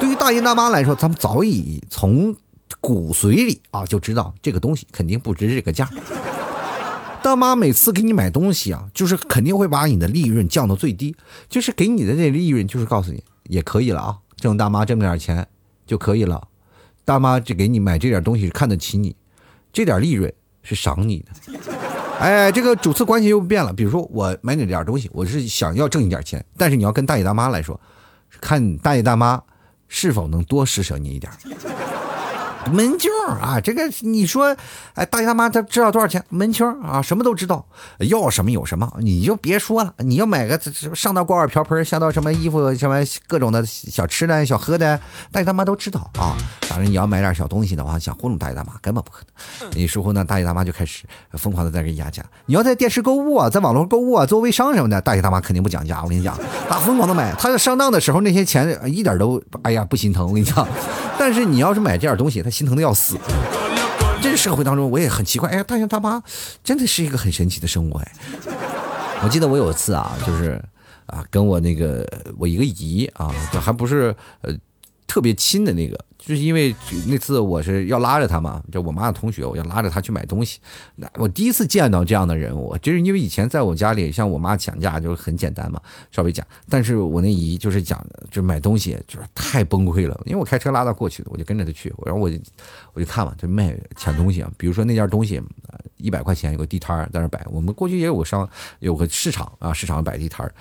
[0.02, 2.36] 对于大爷大妈来说，他们早已从
[2.80, 5.90] 骨髓里啊就知道这个东西肯定不值这个价。
[7.24, 11.16] 大妈每次给你买东西啊，就是肯定会把你的利润降到最低，
[11.50, 15.46] 就是给你的这利润，就是告诉你也可以了啊，这种大妈挣点钱
[15.86, 16.48] 就可以了。
[17.04, 19.16] 大妈只给你买这点东西，看得起你。
[19.74, 21.60] 这点利润是赏你的，
[22.20, 23.74] 哎，这个主次关系又变了。
[23.74, 27.80] 比如说，我买你点东西，我是想要挣一点钱，但是你要跟大爷大妈来说，
[28.40, 29.42] 看大爷大妈
[29.88, 31.32] 是否能多施舍你一点。
[32.72, 33.10] 门庆
[33.42, 34.56] 啊，这个你说，
[34.94, 36.24] 哎，大爷大妈他知道多少钱？
[36.30, 37.66] 门庆啊，什么都知道，
[38.00, 39.94] 要什么有什么，你就别说了。
[40.00, 40.60] 你要买个
[40.94, 45.00] 上到锅碗瓢盆，下到什么衣服，什么各种的小吃的小喝的，
[45.32, 46.36] 大爷大妈都知道啊。
[46.62, 49.22] 反正你要买点小东西的话，想糊弄大爷大妈根本不可
[49.62, 49.82] 能。
[49.82, 52.24] 于是乎呢，大爷大妈就开始疯狂的在这压价。
[52.46, 56.04] 你要在电视购物啊，在网络购物啊，做微商什么的，大爷大妈肯定不讲价。
[56.04, 56.38] 我跟你讲，
[56.70, 60.28] 他疯狂的买，他上当的时候那些钱一点都哎呀不心疼。
[60.28, 60.68] 我跟你讲，
[61.18, 62.50] 但是你要是买这点东西，他。
[62.58, 63.16] 心疼的要死，
[64.20, 66.24] 这个社会当中我也很奇怪，哎呀，大爷大妈
[66.64, 68.12] 真的是一个很神奇的生物哎。
[69.22, 70.60] 我记得我有一次啊，就是
[71.06, 72.04] 啊，跟我那个
[72.40, 74.52] 我一个姨啊，还不是呃
[75.08, 75.98] 特别亲的那个。
[76.20, 76.76] 就是因为
[77.08, 80.60] 那次我是要拉着他嘛，就我妈的同学，我要拉着他去买东西。
[80.98, 85.80] 那我第一次见到这样的人物，就是因为以前在我家里，像我妈讲价就是很简单嘛，
[86.12, 86.46] 稍微讲。
[86.68, 92.38] 但是我那姨就是讲，就是买东西就是太崩溃了，因为我开车拉到过去的，我就跟着他去，然后我就
[92.92, 94.52] 我就看嘛，就卖抢东西啊。
[94.58, 95.42] 比如说那件东西
[95.96, 97.42] 一百块钱，有个地摊在那摆。
[97.50, 100.52] 我们过去也有个商，有个市场啊，市场摆地摊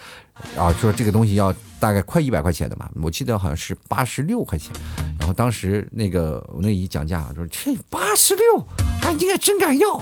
[0.56, 4.72] 啊，说这个东西要大概快一百块钱的嘛，我记得好像是八十六块钱。
[5.18, 8.66] 然后当时那个我那姨讲价说这八十六，
[9.02, 10.00] 哎，你也真敢要，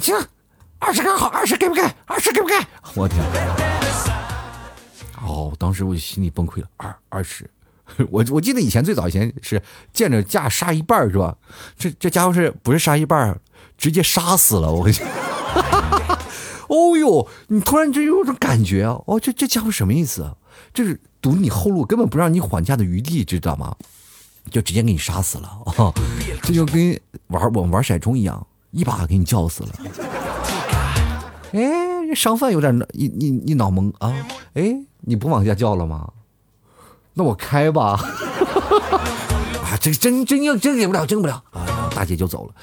[0.00, 0.14] 行，
[0.78, 1.82] 二十刚好，二十给不给？
[2.04, 2.54] 二十给不给？
[2.94, 3.22] 我天！
[5.22, 7.48] 哦，当时我就心里崩溃了，二二十，
[8.10, 11.36] 我我记得以前最早以前是见着价杀一半是吧？
[11.78, 13.38] 这这家伙是不是杀一半
[13.78, 14.88] 直接杀死了我！
[16.68, 20.36] 哦呦，你突然就有种感觉啊，哦，这这家伙什么意思？
[20.72, 23.74] 这是堵你后路，根本不让你缓驾的余地，知道吗？
[24.50, 25.90] 就直接给你杀死了啊！
[26.42, 29.70] 这就跟玩我们玩骰盅一样，一把给你叫死了。
[31.52, 34.12] 哎，商贩有点一一、一脑懵啊！
[34.52, 36.10] 哎，你不往下叫了吗？
[37.14, 37.98] 那我开吧。
[39.64, 41.88] 啊，这真真要真给不了，真不了啊！
[41.94, 42.54] 大姐就走了。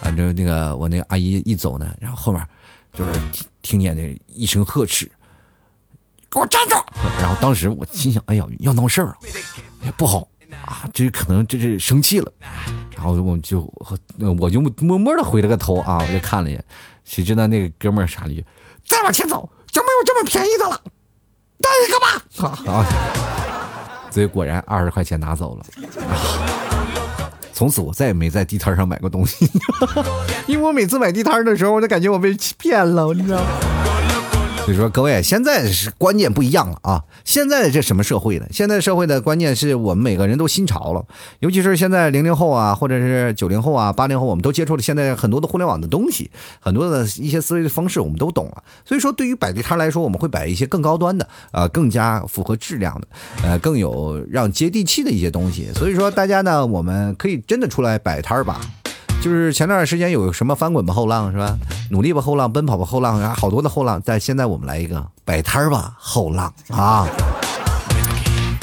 [0.00, 2.44] 反正那个我那个阿姨一走呢，然后后面
[2.92, 5.10] 就是听听见那一声呵斥
[6.30, 6.74] ：“给我站住！”
[7.20, 9.18] 然后当时我心想：“哎呀，要闹事儿了，
[9.96, 10.28] 不好。”
[10.64, 12.32] 啊，这可能这是生气了，
[12.94, 13.60] 然后我就
[14.38, 16.64] 我就默默的回了个头啊，我就看了一眼，
[17.04, 18.44] 谁知道那个哥们儿傻了句
[18.84, 20.82] ：“再往前走就没有这么便宜的了，
[21.60, 22.06] 带一个吧。
[22.72, 22.84] ”啊，
[24.10, 25.64] 所以果然二十块钱拿走了。
[27.58, 29.50] 从此我再也没在地摊上买过东西，
[30.46, 33.67] 因为我每次买地摊的时候，我就感觉我被骗了，你知道吗？
[34.68, 37.02] 所以说，各位，现在是观念不一样了啊！
[37.24, 38.44] 现在这什么社会呢？
[38.50, 41.02] 现在社会的观念是我们每个人都新潮了，
[41.38, 48.62] 尤其是现在零零后啊，或者是九零后啊、八零后，我们都接触了现在很多的互联网的东西，很多的一些思维的方式我们都懂了。
[48.84, 53.08] 所以说，对于摆地摊来说，我们会摆一些更高端的，呃，更加符合质量的，
[53.44, 55.70] 呃，更有让接地气的一些东西。
[55.76, 58.60] 所以说，大家呢，我们可以真的出来摆摊吧。
[59.22, 61.56] 就是前段时间有什么翻滚吧后浪是吧？
[61.90, 64.00] 努力吧后浪，奔跑吧后浪，然后好多的后浪。
[64.04, 67.06] 但现在我们来一个摆摊儿吧后浪啊！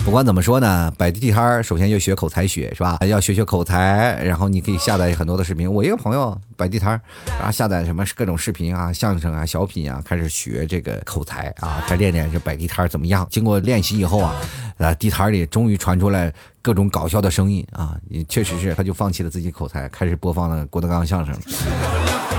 [0.06, 3.00] 不管怎么说呢，摆地摊儿首先要学口才学是吧？
[3.08, 5.72] 要学学口才，然后你可以下载很多的视频。
[5.74, 7.02] 我一个朋友摆地摊儿，
[7.40, 13.28] 然后下载什么各种视频啊、相声啊、小品啊，开始学这个口才啊，再练练这摆地摊儿怎么样？
[13.32, 14.36] 经过练习以后啊，
[14.78, 21.36] 啊，地摊儿里终于传出来各种搞笑的声音啊，也确实是，他就放弃了自己口才，开始播放了郭德纲相声，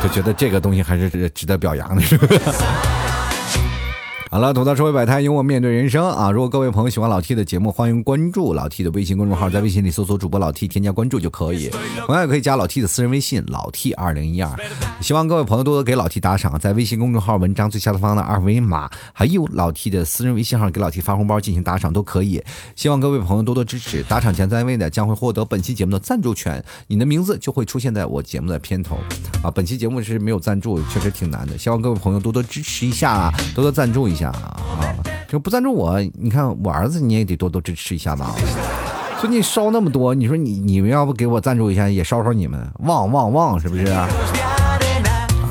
[0.02, 2.02] 就觉得这个东西还是值得表扬的。
[4.28, 6.32] 好了，吐槽社会百态，幽默面对人生啊！
[6.32, 11.70] 如果各位朋友喜欢老 T 的节目，欢迎关注老 T 的微信公众号，在微信里搜索主播老 T，添加关注就可以。
[12.04, 14.50] 同样也可以加老 T 的私人微信老 T 二零一二。
[15.00, 22.42] 希望各位朋友多多给老 T 打赏，在微信公众号文章最下方的二维码，还有老 T 的私人微信号，给老 T 发红包进行打赏都可以。
[22.74, 28.98] 希望各位朋友多多支持，打赏前三位呢将会获得本期节目的赞助权，你的名字就会出现在我节目的片头
[29.42, 29.50] 啊！
[29.50, 34.56] 本期节目是没有赞助，确实挺难的，希望各位朋友多多支持一下啊，多多赞助一下一下啊！
[35.28, 38.34] 这不赞助我，你看我儿子你也得多多支持一下吧。
[39.20, 43.84] 最近烧那么多，你说你你们要不给我赞助一下，也烧烧你们，旺旺旺，是不是？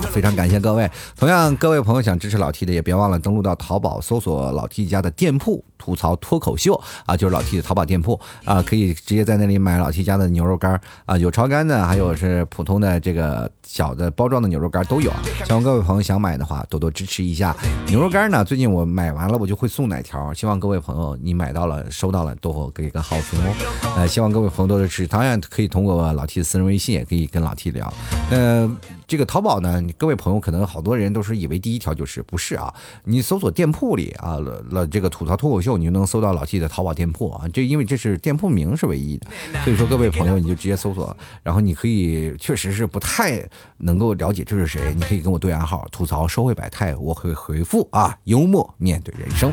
[0.09, 15.21] 非常感谢各位，同样各位朋友想支持老 T 的，也别忘了登录到淘宝搜索老 T 家的店铺“吐槽脱口秀”啊，就是老 T 的淘宝店铺啊，可以直接在那里买老 T 家的牛肉干啊，有超干的，还有是普通的这个小的包装的牛肉干都有啊。
[15.45, 17.55] 希望各位朋友想买的话，多多支持一下
[17.87, 18.43] 牛肉干呢。
[18.43, 23.95] 最近我买完了，我就会送奶条，希望各位朋友你买到了、收到了都给个好评哦。
[23.97, 27.91] 呃，希望各位朋友多多支持，当然可以通过老 T 的私人微信也可以跟老 T 聊。
[28.29, 28.69] 呃，
[29.07, 32.73] 这个淘宝呢，各位朋友可能好多人都是以为第一条就是不是啊？
[33.03, 37.45] 你搜索店铺里啊了了这个吐槽脱口，你就能搜到老 T 的淘宝店铺啊。
[37.53, 39.27] 这因为这是店铺名是唯一的，
[39.63, 43.43] 所以说各位朋友你就直接搜索，然后你可以确实是不太
[43.77, 49.51] 能够了解这是谁，你可以跟我对暗号吐槽社会百态，我会回复啊，幽默面对人生。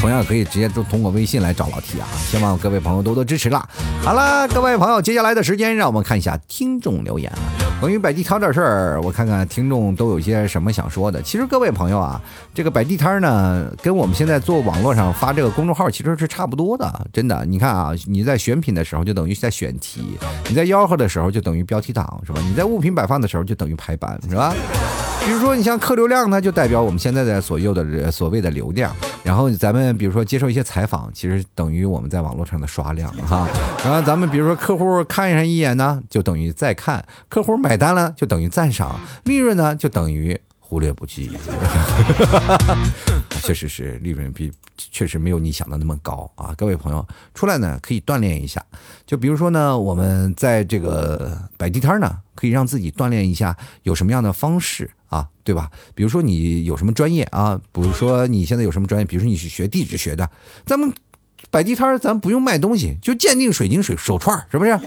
[0.00, 3.68] 同样可以直接都通过微信来找老 T 啊，希望各位朋友多多支持啦。
[4.02, 7.30] 好了，各位朋友，接下来的时间让我们看一下听众留言。
[7.82, 11.20] 关于摆地摊的事儿，我看看听众都有些什么想说的。
[11.20, 12.22] 其实各位朋友啊，
[12.54, 17.44] 这个摆地摊呢，跟我们现在做网络上发这个公众号其实是差不多的，真的。
[17.44, 20.16] 你看啊，你在选品的时候就等于在选题，
[20.48, 22.40] 你在吆喝的时候就等于标题党，是吧？
[22.46, 24.54] 你在物品摆放的时候就等于排版，是吧？
[25.24, 28.94] 比如说，你像客流量，它就代表我们现在的所有的所谓的流量。
[29.22, 33.48] 然后咱们比如说接受一些采访，其实等于我们在网络上的刷量哈。
[33.84, 38.90] 然后咱们比如说客户看上一眼呢，就等于再看；客户买单了，就等于赞赏；
[39.24, 41.30] 利润呢，就等于忽略不计。
[43.42, 46.54] 确实是利润比确实没有你想的那么高啊！
[46.56, 48.60] 各位朋友出来呢，可以锻炼一下。
[49.06, 55.68] 就比如说呢，我们在这个摆地摊呢，可以让自己锻炼一下，有什么样的方式啊，对吧？
[55.94, 57.60] 比如说你有什么专业啊？
[57.70, 59.04] 比如说你现在有什么专业？
[59.04, 60.28] 比如说你是学地质学的，
[60.64, 60.90] 咱们
[61.50, 64.80] 摆地摊咱不用卖东西，就鉴定水晶水手串，是不是？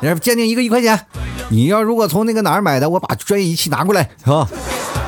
[0.00, 1.06] 你要鉴定一个一块钱，
[1.50, 4.48] 你要如果从那个哪儿买的，我把专业仪器拿过来，是吧？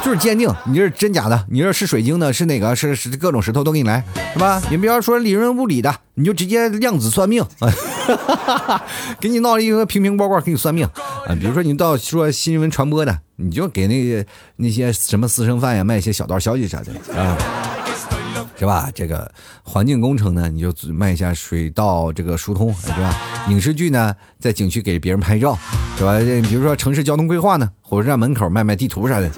[0.04, 1.46] 就是鉴定，你这是真假的？
[1.50, 2.76] 你这是水晶的，是哪个？
[2.76, 4.62] 是是各种石头都给你来，是吧？
[4.70, 7.72] 你不要说理论物理的，你就直接量子算命啊。
[9.20, 10.84] 给你闹了一个瓶瓶罐罐给你算命
[11.26, 11.34] 啊。
[11.38, 14.24] 比如说你到说新闻传播的，你就给那个
[14.56, 17.36] 那些什么私生饭呀卖一些小道消息啥的啊。
[18.58, 18.88] 是吧？
[18.94, 19.28] 这个
[19.64, 23.12] 环境工程呢，你就卖一下水道这个疏通，是吧？
[23.48, 25.58] 影视剧呢，在景区给别人拍照，
[25.98, 26.18] 是吧？
[26.48, 29.28] 比如说城市交通规划呢，火车站门口卖卖地图啥的，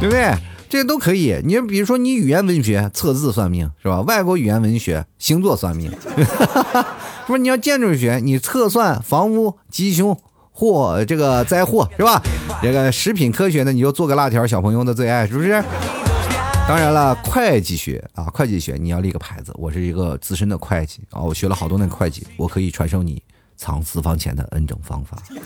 [0.00, 0.34] 对不对？
[0.70, 1.38] 这些都可以。
[1.44, 4.00] 你比如说你语言文学测字算命，是吧？
[4.02, 5.92] 外国语言文学星座算命，
[7.34, 7.38] 是？
[7.40, 10.16] 你要建筑学，你测算房屋吉凶
[10.52, 12.22] 祸这个灾祸，是吧？
[12.62, 15.62] 这个食品科学呢，你就做个辣条，小朋友的最爱，是不是？
[16.68, 23.20] 当然了，会计学啊，会计学你要立个牌子，我是一个资深的会计啊，我学了好多年会计，我可以传授你
[23.56, 25.16] 藏私房钱的 N 种方法，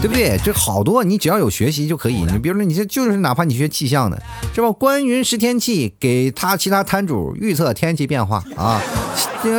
[0.00, 0.38] 对不对？
[0.44, 2.22] 这好多你只要有学习就可以。
[2.30, 4.22] 你比如说，你这就是哪怕你学气象的，
[4.54, 4.70] 是吧？
[4.70, 8.80] 观云识天气，给他其他摊主预测天气变化啊。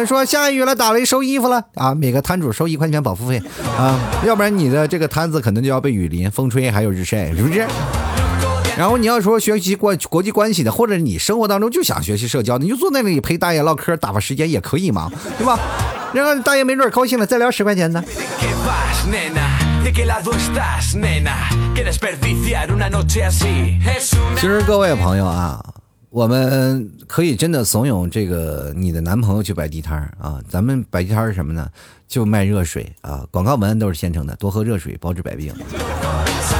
[0.08, 3.42] 说下雨了，打雷收衣服了啊，每个摊主收一块钱保护费
[3.78, 7.66] 啊，要不然你的这个摊子可能就要被雨淋、风吹还有日晒，是不是？
[8.78, 15.60] 然后你要说学习国国际关系的，或者你生活当中就想学习社交，你就坐那里陪大爷唠嗑打发时间也可以嘛，对吧？
[16.14, 18.04] 然后大爷没准高兴了，再聊十块钱呢。
[24.36, 25.64] 其实各位朋友啊，
[26.10, 30.42] 我们可以真的怂恿这个你的男朋友去摆地摊啊。
[30.50, 31.70] 咱们摆地摊是什么呢？
[32.08, 35.54] 就卖热水啊，广告文案都是现成的，多喝热水，保治百病。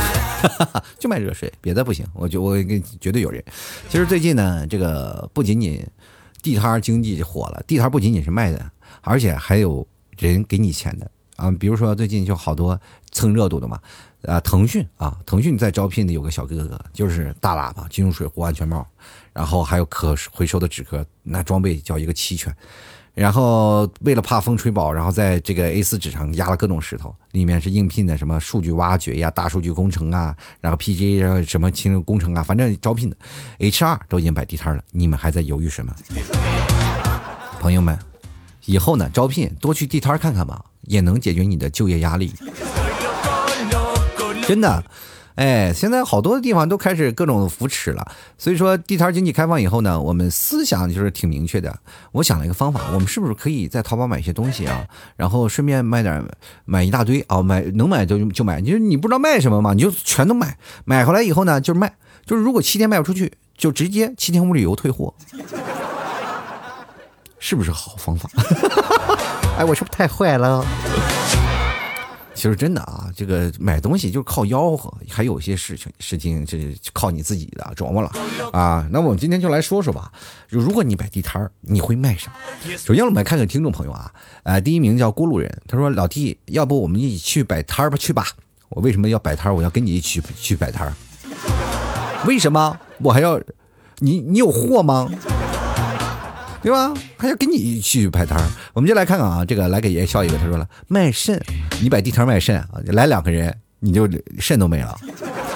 [1.00, 2.06] 就卖热水，别的不行。
[2.14, 3.44] 我就我跟绝对有人。
[3.90, 5.84] 其实最近呢，这个不仅仅
[6.44, 8.72] 地摊经济火了，地摊不仅仅是卖的，
[9.02, 9.88] 而且还有
[10.20, 11.52] 人给你钱的啊。
[11.52, 12.80] 比如说最近就好多
[13.12, 13.80] 蹭热度的嘛，
[14.24, 18.86] 啊，腾讯啊，腾讯在招聘的有个小哥哥，就是大喇叭、金融水壶、安全帽，
[19.34, 22.56] 然后还有可回收的纸壳，那装备叫一个齐全。
[23.14, 33.16] 然后为了怕风吹宝，然后在这个 A4 纸上压了各种石头，里面是应聘的什么数据挖掘呀、大数据工程啊，然后 PJ 什么金融工程啊，反正招聘的
[33.60, 35.96] HR 都已经摆地摊了，你们还在犹豫什么？
[37.62, 37.98] 朋友们，
[38.66, 42.34] 以后呢招聘多去地摊看看吧，也能解决你的就业压力，
[44.48, 44.84] 真的。
[45.36, 51.78] 哎，现在好多地方都开始各种扶持了，所以说地摊经济开放以后呢，我们思想就是挺明确的。
[52.14, 56.26] 我想了一个方法，我们是不是可以在淘宝买一些东西啊，然后顺便卖点，
[56.64, 61.94] 买一大堆啊，买能买就就买，就是你不知道卖什么嘛，你就全都买，买回来以后呢就是卖，
[62.26, 65.14] 就是如果七天卖不出去，就直接七天无理由退货，
[67.40, 68.30] 是不是好方法？
[69.58, 70.66] 哎，我是不是太坏了？
[72.34, 78.12] 其实真的啊，这个买东西就是靠吆喝，还有些事情事情是靠你自己的琢磨了
[78.52, 78.86] 啊。
[78.92, 80.12] 那我们今天就来说说吧，
[80.52, 82.78] 就如果你摆地摊儿，你会卖什么？
[82.78, 84.12] 首先我们来看看听众朋友啊，
[84.44, 87.96] 呃，第一名叫郭路人，他说老弟，要不我们一起去摆摊儿吧？
[87.96, 88.28] 去吧。
[88.68, 89.56] 我为什么要摆摊儿？
[89.56, 90.94] 我要跟你一起去摆摊儿。
[92.26, 92.78] 为什么？
[92.98, 93.40] 我还要
[94.00, 94.20] 你？
[94.20, 95.10] 你有货吗？
[96.66, 96.92] 对吧？
[97.16, 98.44] 还要跟你去摆摊儿，
[98.74, 100.36] 我们就来看看啊，这个来给爷爷笑一个。
[100.36, 101.40] 他说了，卖肾，
[101.80, 102.68] 你摆地摊卖肾啊？
[102.88, 104.10] 来两个人，你就
[104.40, 104.98] 肾都没了。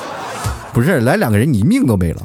[0.72, 2.22] 不是，来两个人，你命都没了。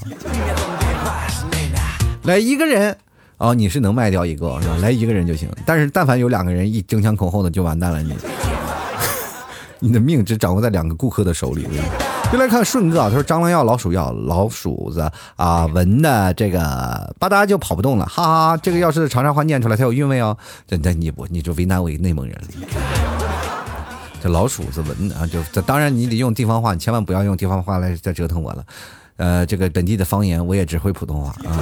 [2.24, 2.94] 来一个人，
[3.38, 4.76] 哦，你是能卖掉一个，是吧？
[4.82, 5.48] 来一个人就行。
[5.64, 8.14] 但是但凡有两个人一争先恐后的，就完蛋了，你，
[9.80, 11.66] 你的命只掌握在两个顾客的手里。
[12.34, 16.58] 就来看顺哥啊，他说蟑螂药、老鼠药、老鼠子啊，闻的这个
[17.16, 18.56] 吧嗒就跑不动了，哈哈！
[18.56, 20.36] 这个要是长沙话念出来，它有韵味哦。
[20.66, 22.48] 这那你不，你就为难我内蒙人了。
[24.20, 28.64] 这老鼠子闻啊，就这当然你得用地方话，你千万不要用地方话来再折腾我了。
[29.16, 31.54] 呃，这个本地的方言我也只会普通话啊。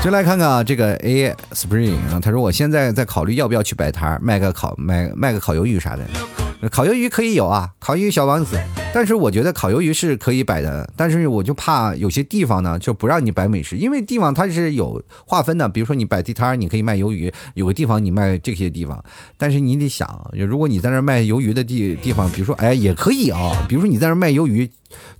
[0.00, 6.04] 就来看看啊，这个 A Spring 啊，他说我现在在考虑要不要去摆摊卖个烤卖卖个烤鱿鱼啥的。
[6.70, 8.56] 烤鱿鱼可以有啊，烤鱿鱼小王子。
[8.94, 15.66] 但是我觉得烤鱿鱼是可以摆的，但是我就怕有些地方呢就不让你摆美食，因为地方它是有划分的。
[15.68, 19.02] 比如说你摆地摊，你可以卖鱿鱼，有个地方你卖这些地方。
[19.38, 24.70] 但是你得想，如果你在那卖鱿鱼的地地方，比如说哎也可以啊，比如说你在那卖鱿鱼。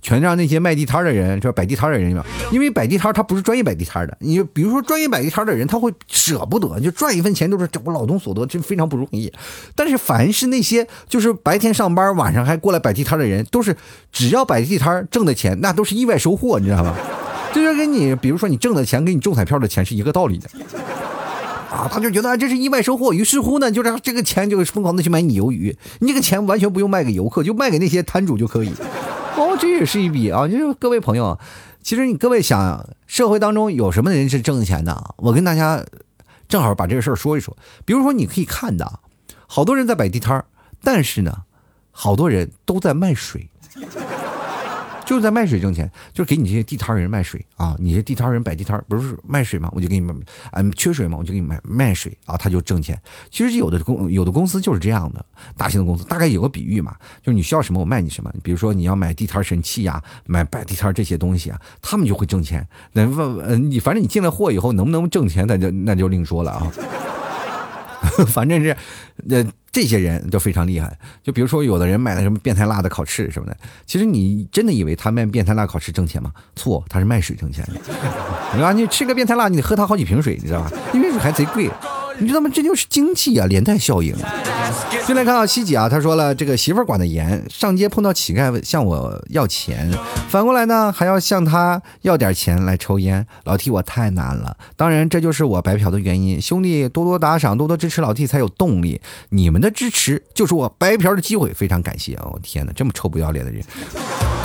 [0.03, 1.51] 全让那些卖地摊的人，是？
[1.51, 2.15] 摆地摊的人，
[2.51, 4.15] 因为摆地摊他不是专业摆地摊的。
[4.19, 9.33] 你比如说专业摆地摊的人，他会舍不得，就赚一分钱都是我劳动所得，这非常不容易。
[9.75, 13.75] 但是凡是那些就是白天上班，晚上还过来摆地摊的人，都是
[14.11, 16.95] 只要摆地摊挣的钱，那都是意外收获，你知道吗？
[17.53, 20.49] 就是跟你比如说你挣的钱跟你中彩票的钱是一个道理的
[21.69, 28.71] 啊，他就觉得这是意外收获，于是乎呢，就让这个钱就疯狂的去买你鱿鱼，你这个钱完全不用卖给游客，就卖给那些摊主就可以。
[29.35, 30.47] 哦，这也是一笔啊！
[30.47, 31.39] 就是各位朋友，
[31.81, 35.15] 其实你各位想，社会当中有什么人是挣钱的？
[35.17, 35.83] 我跟大家
[36.47, 37.57] 正好把这个事儿说一说。
[37.85, 38.99] 比如说，你可以看的，
[39.47, 40.45] 好多人在摆地摊，
[40.83, 41.37] 但是呢，
[41.93, 43.49] 好多人都在卖水。
[45.05, 47.75] 就是在卖水挣钱，就是给你这些地摊人卖水啊！
[47.77, 49.69] 你这地摊人摆地摊不是卖水吗？
[49.73, 50.17] 我就给你们，
[50.53, 51.17] 嗯，缺水吗？
[51.17, 52.97] 我就给你卖卖水啊，他就挣钱。
[53.29, 55.23] 其实有的公有的公司就是这样的，
[55.57, 58.31] 大型的公司大概有个比喻嘛，就是你需要什么我卖你什么。
[58.41, 62.65] 比如说你要买地摊神器呀，买摆地摊这些东西啊，他们就会挣钱。
[62.93, 66.71] 那问你反正你进了货以后能不能挣钱，那就那就另说了啊。
[68.27, 68.77] 反正是，
[69.29, 69.45] 呃。
[69.73, 73.57] 这些人都非常厉害，就比如说有的人买了什么变态辣的烤翅什么的，
[73.87, 76.31] 其实你真的以为他卖变态辣烤翅挣钱吗？
[76.55, 77.73] 错，他是卖水挣钱的。
[78.55, 78.71] 你吧？
[78.71, 80.71] 你吃个变态辣，你得喝他好几瓶水，你知道吧？
[80.93, 81.69] 因为水还贼贵。
[82.23, 82.49] 你知道吗？
[82.53, 84.15] 这就是经济啊，连带效应。
[85.05, 89.91] 进来看到西姐啊，他说了，这个媳妇管的严，上街碰到乞丐向我要钱，
[90.29, 93.27] 反过来呢还要向他要点钱来抽烟。
[93.43, 96.39] 老 T 我太难了，当然这就是我白嫖的原因。
[96.39, 99.01] 兄弟多多打赏，多多支持老 T 才有动力。
[99.29, 102.39] 你们的支持就是我白嫖的机会，非常感谢哦！
[102.41, 103.61] 天哪，这么臭不要脸的人。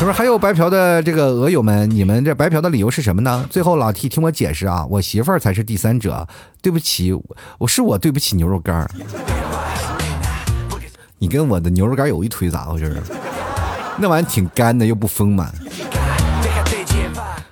[0.01, 3.47] 他说还有白嫖的这个鹅友们，你们这白嫖的理由是什么呢？
[3.49, 6.27] 最后老 T 听我解释啊，我媳妇儿才是第三者。
[6.69, 7.15] 对不起，
[7.57, 8.91] 我是我对不起牛肉干儿。
[11.17, 13.03] 你跟我的牛肉干有一腿咋回事儿？
[13.97, 15.51] 那玩意儿挺干的，又不丰满。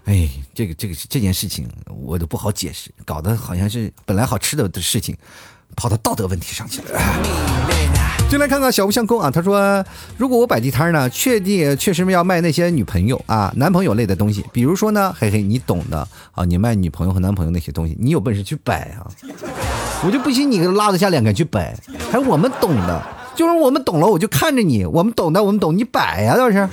[0.04, 5.16] 哎，这个这个这件事情我都不好解释，搞得好像是本来好吃的的事情，
[5.74, 7.95] 跑到道德问题上去了。
[8.28, 9.84] 进来看看小吴相公啊，他说
[10.18, 19.06] ：“如果我摆地摊呢，确定确实要卖那些女朋友啊、男朋友类的东西，比如说呢，嘿嘿，你懂的啊，你卖女朋友和男朋友那些东西，你有本事去摆啊，
[20.04, 21.74] 我就不信你拉得下脸敢去摆。
[22.10, 23.00] 还我们懂的，
[23.36, 26.68] 就是我们懂了，我就看着你，我们懂的，我们懂，你摆呀倒是。”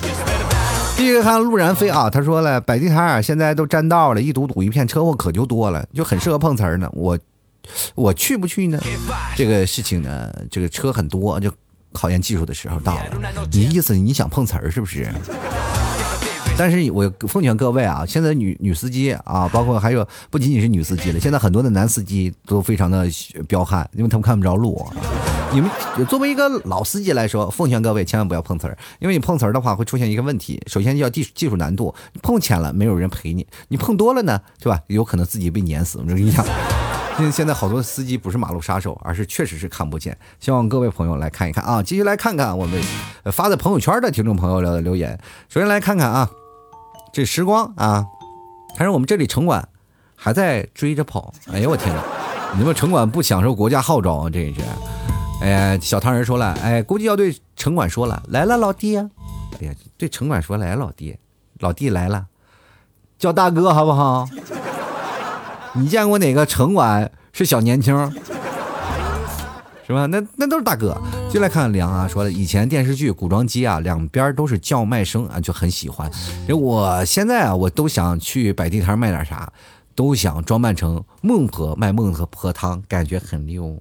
[0.97, 6.89] 第一个看陆然飞啊，他说了，摆地摊啊，现在都占道了，一堵堵一片，车祸可就多了，就很适合碰瓷儿呢。
[6.93, 7.17] 我。
[7.95, 8.79] 我去不去呢？
[9.35, 11.51] 这个事情呢，这个车很多，就
[11.91, 13.03] 考验技术的时候到了。
[13.51, 15.07] 你意思你想碰瓷儿是不是？
[16.55, 23.07] 但是我奉劝各位啊，现在女女司机啊，包括还有不仅仅是女司机了，现在很多的男司机都非常的
[23.47, 24.85] 彪悍，因为他们看不着路。
[25.51, 25.69] 你们
[26.07, 34.79] 作为一个老司机来说，奉劝各位千万不要碰瓷儿，因为你碰瓷儿的话会出现一个问题，首先要技技术难度，碰浅了没有人陪你，你碰多了呢，对吧？
[34.87, 35.97] 有可能自己被碾死。
[35.97, 36.45] 我跟你讲。
[37.17, 40.17] 现现在好多司机不是马路杀手，而是确实是看不见。
[40.39, 42.81] 希望各位朋友来看一看啊，继续来看看我们
[43.31, 45.19] 发在朋友圈的听众朋友的留言。
[45.47, 46.29] 首先来看看啊，
[47.13, 48.05] 这时光啊，
[48.75, 49.67] 他说我们这里城管
[50.15, 51.33] 还在追着跑。
[51.51, 52.03] 哎呦我天哪，
[52.57, 54.29] 你们城管不享受国家号召啊？
[54.29, 54.61] 这是。
[55.41, 58.97] 哎呀，小唐人说了，哎，估计要对城管说了，来了老弟。
[58.97, 59.07] 哎
[59.61, 61.15] 呀，对城管说来老弟，
[61.59, 62.25] 老弟来了，
[63.19, 64.27] 叫大哥好不好？
[65.75, 67.95] 你见过哪个城管是小年轻，
[69.87, 70.05] 是吧？
[70.05, 70.95] 那那都是大哥。
[71.31, 76.07] 就来看梁啊，说的以前电视剧古装机啊，两边都是叫卖声啊，就很喜欢。
[76.47, 79.51] 我现在啊，我都想去摆地摊卖点啥，
[79.95, 83.75] 都想装扮成孟婆卖孟婆汤，感觉很溜。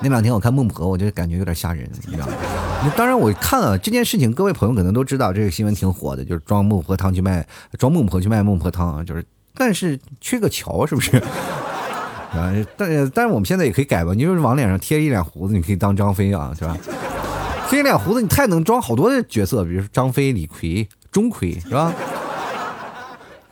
[0.00, 2.32] 那两天我看孟婆，我就感觉有点吓人，你知道吗？
[2.96, 7.44] 当然我看了这件事情，各位朋友可能都知道，这个新闻挺火的，就是装孟婆汤去卖，
[7.76, 9.24] 装孟婆去卖孟婆汤，就是。
[9.56, 11.16] 但是缺个桥是不是？
[12.36, 16.76] 啊，但但是我们现在也可以改吧，你就是往脸上贴一脸胡子，你可以当张飞啊，是吧？
[17.68, 21.92] 贴一脸胡子，你太能装好多的角色，比如说张飞、李逵、钟馗，是吧？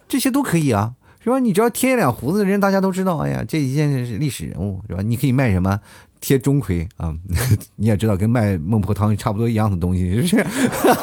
[0.07, 0.93] 这些都可以啊，
[1.23, 1.39] 是吧？
[1.39, 5.03] 你只要贴一脸胡子的人，大家都知道，哎呀，这一件是历史人物，是吧？
[5.03, 5.81] 你可以卖什么？
[6.21, 7.15] 贴钟馗啊，
[7.77, 10.47] 你也知道，跟卖孟婆汤差不多一样的东西，是不是？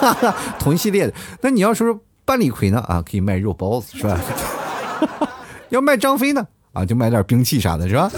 [0.60, 1.14] 同系列的。
[1.42, 2.80] 那你要说扮李逵呢？
[2.88, 4.20] 啊，可以卖肉包子，是吧？
[5.70, 8.12] 要卖张飞呢啊，就卖点兵器啥的，是吧？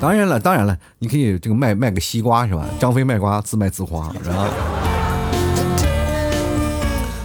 [0.00, 2.66] 当然了，当然了，你可以这个卖卖个西瓜，是吧？
[2.80, 4.48] 张飞卖瓜，自卖自夸，是吧？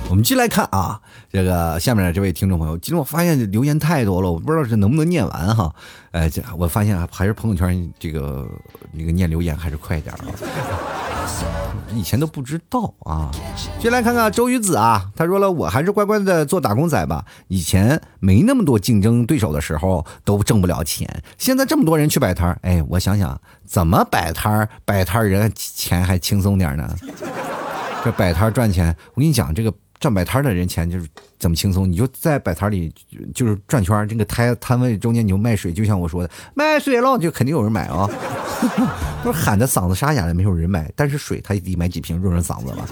[0.09, 5.73] 我们继续来看啊，这个下面的这位听众朋友，今天我发现留言太多了，我不知道这能不能念完哈。
[6.11, 8.47] 哎，这我发现还是朋友圈这个
[8.91, 10.21] 那个念留言还是快一点啊。
[11.93, 13.31] 以前都不知道啊。
[13.79, 17.25] 先来看看周瑜子啊，他说了，我还是乖乖的做打工仔吧。
[17.47, 21.07] 以前没那么多竞争对手的时候，都挣不了钱。
[21.38, 26.95] 现在这么多人去摆摊哎，我想想怎么摆摊摆摊人钱还轻松点呢？
[28.03, 29.73] 这摆摊赚钱，我跟你讲这个。
[29.99, 31.07] 站摆摊的人钱就是
[31.39, 32.93] 怎么轻松，你就在摆摊里
[33.33, 38.09] 就是转圈这个摊摊位中间你就卖水，就像我说的，卖水了就肯定有人买啊，
[39.23, 42.87] 都是喊的嗓子沙哑的，没有人买，但是水他也得买几瓶润润嗓子吧。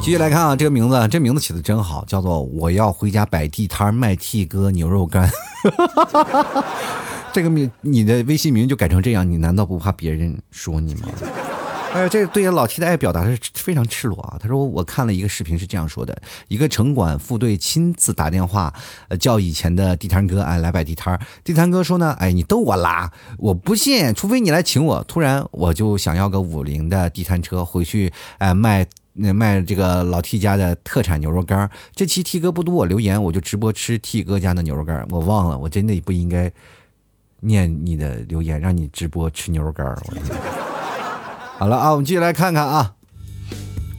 [0.00, 5.28] 继续来看啊，这个名字，这名字起的真好，叫做“我要回家摆地摊卖 T 哥牛肉干”。
[7.30, 11.08] 这个名，你的微信名就改成这样，你难道不怕别人说你吗？
[11.92, 14.36] 哎，这个对于老 T 的爱表达是非常赤裸啊。
[14.38, 16.16] 他说，我看了一个视频是这样说的：
[16.46, 18.72] 一个城管副队亲自打电话，
[19.08, 21.18] 呃，叫以前的地摊哥，哎，来摆地摊。
[21.42, 25.02] 地摊哥说呢，哎，你逗我啦，我不信，除非你来请我。
[25.04, 31.70] 突然，我就想要个五菱的地摊车回去，哎，卖那卖这个老 T 家的特产牛肉干儿。
[31.94, 35.06] 这期 T 哥不读我留言，我就直播吃 T 哥家的牛肉干儿。
[35.10, 36.52] 我忘了，我真的不应该
[37.40, 39.86] 念你的留言，让你直播吃牛肉干。
[39.86, 40.57] 我。
[41.58, 42.94] 好了啊，我们继续来看看啊，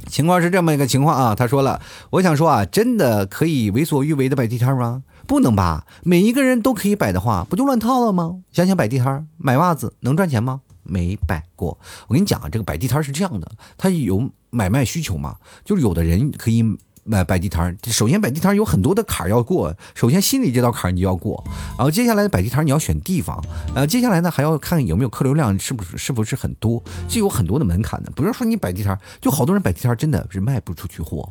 [0.07, 1.36] 情况是这么一个情况啊。
[1.36, 1.82] 他说了，
[2.12, 5.03] 我想说啊，真的可以为所欲为的摆地摊吗？
[5.28, 8.38] 不能吧，每一个人都可以摆的话，不就乱套了吗？
[8.53, 10.62] 想想摆地摊买袜子能赚钱吗？
[10.84, 11.78] 没摆过。
[12.07, 15.36] 我跟你讲啊，这个摆地摊是这样的，他有买卖需求嘛，
[15.66, 16.64] 就是有的人可以。
[17.10, 19.76] 摆摆地摊首先摆地摊有很多的坎儿要过。
[19.95, 21.43] 首先心里这道坎儿你就要过，
[21.78, 23.43] 然后接下来摆地摊你要选地方，
[23.74, 28.12] 然后，接下来呢还要看有没有客流量，是不是是不是很多，就有很多的门槛的。
[28.12, 31.28] 不是说你摆地摊就好多人摆地摊真的是卖不出去货。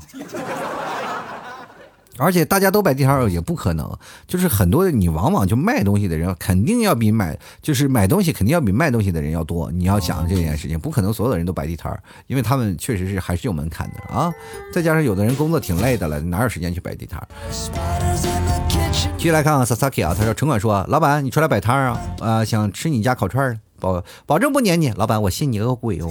[2.19, 3.91] 而且大家都摆地摊儿也不可能，
[4.27, 9.71] 就是很多你往往就卖东西的人肯定要比买就是买东西肯定要比卖东西的人要多。
[9.71, 14.33] 你要想这件事情，不可能所有的人都摆地摊儿因为他们确实是还是有门槛的啊。
[14.73, 17.29] 再加上有的人工作挺累的了，哪有时间去摆地摊儿
[19.17, 22.01] 继续来看啊，Sasaki 啊，他说城管说，老板你出来摆摊儿啊？
[22.21, 24.91] 啊，想吃你家烤串儿保保证不撵你。
[24.91, 26.11] 老板我信你个鬼哦！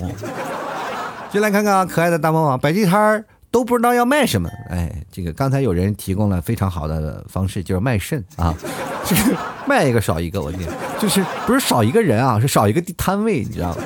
[1.32, 3.26] 进来看看啊，可爱的大魔王摆地摊儿。
[3.50, 8.54] 都不知道要卖什么，哎，这个刚才有人提供了非常好的方式，就是卖肾啊，
[9.06, 9.36] 就是
[9.66, 10.70] 卖一个少一个，我天，
[11.00, 13.84] 就是不是少一个人啊，是少一个摊位，你知道吗？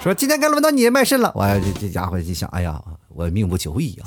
[0.00, 4.06] 说今天该轮到你卖肾了，我这这家伙就想，哎呀，我命不久矣啊。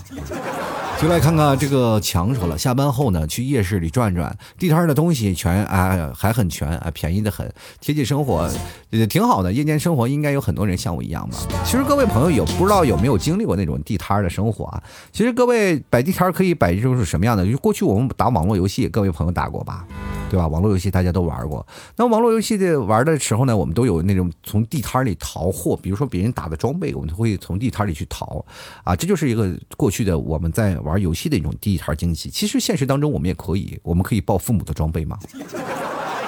[1.02, 8.52] 就来看看这个强说了，下班后呢，去夜市里转转，地摊的东西全啊还很全啊，便宜的很，贴近生活，
[8.90, 9.54] 也挺好的。
[9.54, 11.38] 夜间生活应该有很多人像我一样吧？
[11.64, 14.84] 其实各位朋友有不知道有没有经历过那种地摊的生活啊？
[15.14, 17.50] 其实各位摆地摊可以摆就是什么样的？
[17.50, 19.88] 就过去我们打网络游戏，各位朋友打过吧？
[20.30, 20.48] 对吧？
[20.48, 21.66] 网络游戏大家都玩过。
[21.96, 28.46] 那网络游戏的玩的时候呢，我们都有那种从地摊里淘货，比如说别人打的装备，我们会从地摊里去淘
[28.84, 28.96] 啊。
[28.96, 32.30] 这就是一个过去的我们在玩游戏的一种地摊经济。
[32.30, 35.18] 其实现实当中我们也可以，我们可以报父母的装备嘛，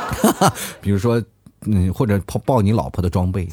[0.81, 1.23] 比如说
[1.67, 3.47] 嗯，或者报报你老婆的装备。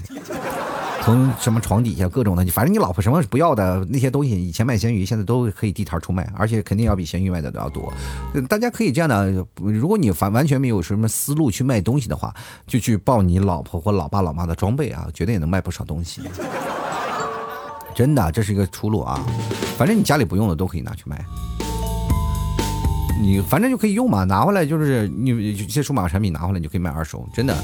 [1.03, 7.93] 从什么床底下各种的，反正你老婆什么不要的那些东西，以前卖咸鱼，现在都可以地摊出卖，而且肯定要比咸鱼卖的都要多。
[8.49, 12.35] 大家可以这样的，如果你完完全没有什么思路去卖东西的话，
[12.67, 16.21] 就去报你老婆或老爸老妈的装备啊，绝对也能卖不少东西。
[17.95, 19.25] 真的，这是一个出路啊！
[19.77, 21.25] 反正你家里不用的都可以拿去卖，
[23.21, 27.57] 你反正就可以用嘛，拿回来就是你一些数码产品拿回来你就可以卖二手，真的。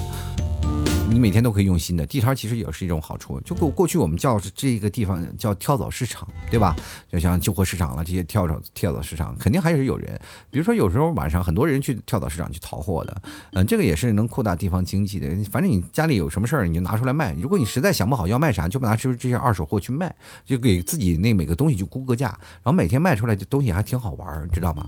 [1.11, 3.41] 你每天都可以用新的地摊，其实也是一种好处。
[3.43, 6.75] 就过过去我们叫这个地方叫跳蚤市场，对吧？
[7.09, 10.21] 就像旧货市场了，这些跳蚤跳蚤市场肯定还是有人。
[10.51, 15.29] 比如说有时候晚上很多人去跳蚤市场去淘货的，嗯，这个也是能扩大地方经济的。
[15.51, 17.33] 反正你家里有什么事儿，你就拿出来卖。
[17.35, 20.13] 如果你实在想不好要卖啥，就拿出这些二手货去卖，
[20.45, 22.29] 就给自己那每个东西就估个价，
[22.63, 24.85] 然后每天卖出来的东西还挺好玩，知道吗？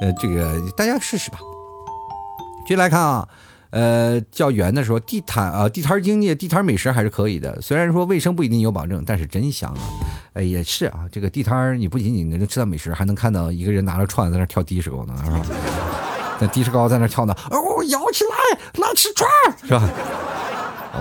[0.00, 1.38] 呃，这个大家试试吧。
[2.66, 3.28] 接来看啊。
[3.70, 7.60] 呃，叫圆的时候地摊啊，地摊经济，地摊美食还是可以的。
[7.60, 9.80] 虽然说卫生不一定有保证，但是真香啊！
[10.34, 15.42] 哎，也是啊，这个地摊你不仅仅能吃到美食，还能看到一个人拿着串在那跳迪士高呢，是吧？
[16.40, 19.28] 那迪士高在那跳呢，哦，摇起来，来吃串，
[19.62, 19.90] 是吧？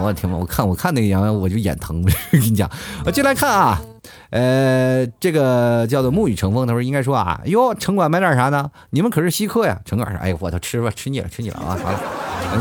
[0.03, 2.03] 我天呐，我看我看那个羊，我就眼疼。
[2.03, 2.69] 我跟你讲，
[3.05, 3.81] 我进来看啊。
[4.29, 6.67] 呃，这个叫做沐雨成风。
[6.67, 8.69] 他说应该说啊，哟，城管买点啥呢？
[8.91, 9.79] 你们可是稀客呀。
[9.85, 11.77] 城管说，哎，我都吃吧，吃腻了，吃腻了啊。
[11.81, 11.99] 好了，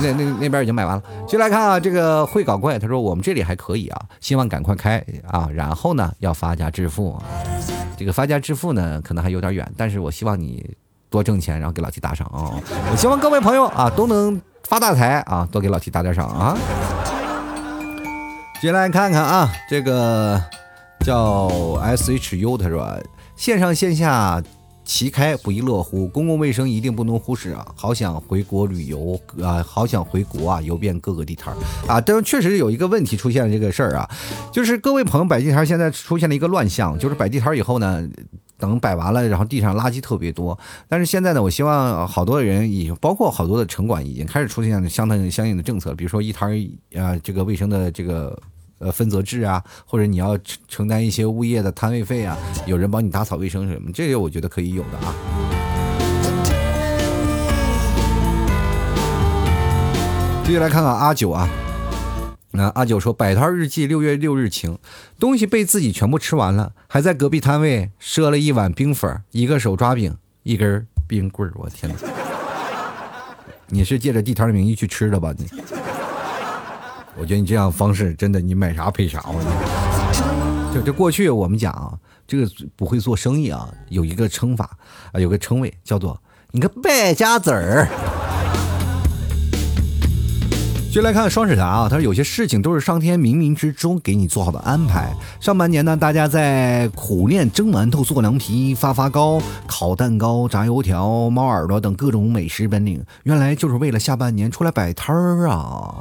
[0.02, 1.02] 那那那边已经买完了。
[1.26, 2.78] 就来看啊，这个会搞怪。
[2.78, 5.48] 他说我们这里还可以啊，希望赶快开啊。
[5.52, 7.22] 然后呢，要发家致富啊。
[7.96, 10.68] 这个发家致富呢，可能还有点远，但是我希望你
[11.08, 12.54] 多挣钱，然后给老七打赏啊。
[12.90, 16.56] 我希望各位朋友啊都能发大财啊，多给老七打点赏啊。
[18.60, 20.42] 进来看看啊，这个。
[21.04, 21.46] 叫
[21.82, 22.84] S H U，他说
[23.36, 24.42] 线上线下
[24.86, 27.66] 旗开不亦乐乎，公共卫生一定不能忽视啊！
[27.74, 31.56] 好想回国旅游啊，好想回国啊，游遍各个地摊儿
[31.92, 32.00] 啊！
[32.00, 34.08] 但是确实有一个问题出现了这个事儿啊，
[34.52, 38.08] 就是各位朋友摆地摊现在出现了一个乱象，就是摆地摊以后呢，
[38.58, 40.56] 等摆完了，然后地上垃圾特别多。
[40.88, 48.40] 但是现在呢，我希望好多人已包括好多的城管已经开始出现相当相应的政策，比如说一摊儿啊，这个卫生的这个。
[48.78, 55.14] 呃分责制啊，或者你要承担一些物业的摊位费啊，有人帮你打扫卫生什么，这个我觉得可以有的啊。
[60.44, 61.48] 继续来看看阿九啊，
[62.52, 64.78] 那阿九说摆摊日记六月六日晴，
[65.18, 71.98] 东西被自己全部吃完了，还在隔壁摊位赊了一碗冰粉，一个手抓饼，一根冰棍儿，我天哪！
[73.68, 75.34] 你是借着地摊的名义去吃的吧？
[75.36, 75.48] 你，
[77.18, 79.24] 我觉得你这样方式真的，你买啥赔啥。
[79.26, 81.92] 我就这过去我们讲啊，
[82.26, 82.46] 这个
[82.76, 84.76] 不会做生意啊，有一个称法
[85.12, 87.88] 啊，有个称谓叫做你个败家子儿。
[90.92, 95.14] 就来看双水达啊，他说有些事情都是上天冥冥之中给你做好的安排。
[95.40, 105.94] 上半年呢，大家在苦练蒸馒头、做凉皮、发发糕、烤蛋糕、炸油条、猫耳朵等各种美食本领，原来就是为了下半年出来摆摊儿啊！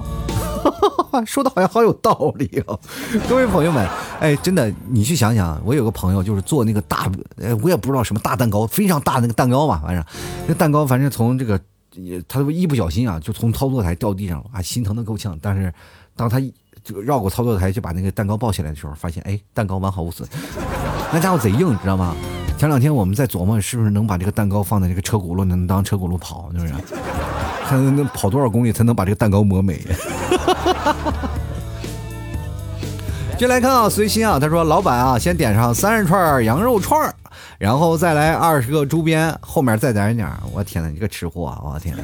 [1.24, 2.80] 说的好像好有道理哦，
[3.30, 3.88] 各位朋友们，
[4.20, 7.08] 哎，真的，你去想想，我有个朋友就是做那个大，
[7.38, 10.04] 呃，我也不知道什么大蛋糕，非常大那个蛋糕嘛，反正
[10.48, 11.60] 那蛋糕，反正从这个。
[12.28, 15.40] 他一不小心啊，就从操作台掉地上了啊，心疼的够呛。
[15.42, 15.74] 但是，
[16.14, 16.42] 当他
[16.84, 20.28] 这个绕过操作台就把那个蛋糕抱起来的时候，发现哎，蛋糕完好无损。
[21.14, 22.14] 那家伙贼硬，你知道吗？
[22.58, 26.74] 前两天我们在琢磨，是不是能把这个蛋糕放在这个车轱辘，能当车轱辘跑，是不是？
[27.66, 29.82] 看能跑多少公里才能把这个蛋糕磨没？
[33.38, 37.14] 进来看啊，随心啊，他说老板啊，先点上三十串羊肉串
[37.58, 41.60] 然后再来二十个猪鞭，后面再点一点我天呐，你个吃货啊！
[41.74, 42.04] 我天呐！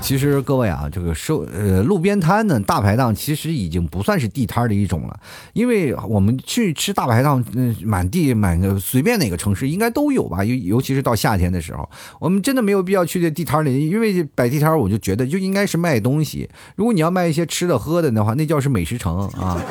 [0.00, 5.20] 其实各位啊，这个收呃路边摊呢，大排档其实已经不算是地摊的一种了，
[5.52, 11.88] 因为我们去吃大排档，嗯，满地满个随便哪个城市应该都有吧，尤尤其是到夏天的时候，
[12.18, 16.48] 我们真的没有必要去这地摊里，因为摆地摊我就觉得就应该是卖东西。
[16.74, 19.62] 如果你要卖一些吃的喝的的话，那叫是美食城啊。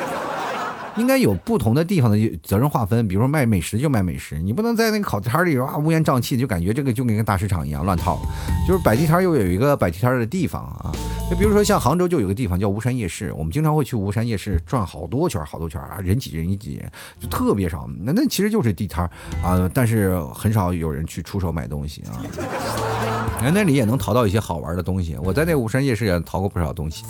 [0.96, 8.18] 应该有不同的地方的责任划分，比如说卖美食就卖美食，你不能在那个烤摊里啊乌烟瘴气，就感觉这个就跟个大市场一样乱套。
[8.66, 10.92] 就是摆地摊又有一个摆地摊的地方啊，
[11.30, 16.82] 就比如说像杭州就有个地方叫巫山夜市，我们经常会去巫山夜市转好多圈好多圈啊，人挤人一挤，
[17.18, 17.88] 就特别少。
[18.00, 19.08] 那那其实就是地摊
[19.42, 22.20] 啊，但是很少有人去出手买东西啊。
[23.40, 25.16] 哎，那里也能淘到一些好玩的东西。
[25.22, 27.04] 我在那巫山夜市也淘过不少东西。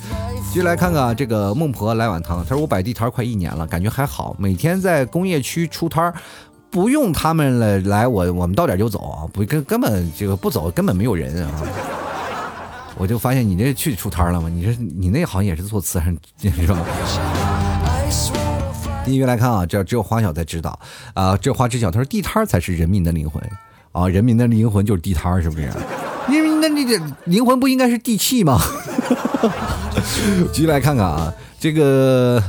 [0.49, 4.36] 继续来看看这个孟婆来碗汤，他说我摆地摊快一年了，感觉还好。
[4.38, 6.12] 每天在工业区出摊儿，
[6.70, 11.50] 不用他们来来，我我们到点就走啊，不根根本这个不走，根本没有人啊。
[12.98, 14.50] 我就发现你这去出摊了吗？
[14.52, 16.84] 你这你那好像也是做慈善是吧？
[19.04, 20.78] 第一个来看啊，这只有花小才知道
[21.14, 23.42] 啊，这花知晓，他说地摊才是人民的灵魂
[23.92, 25.70] 啊，人民的灵魂就是地摊是不是？
[26.28, 28.60] 因为那那这灵魂不应该是地气吗？
[30.52, 32.40] 继续来看看啊，这个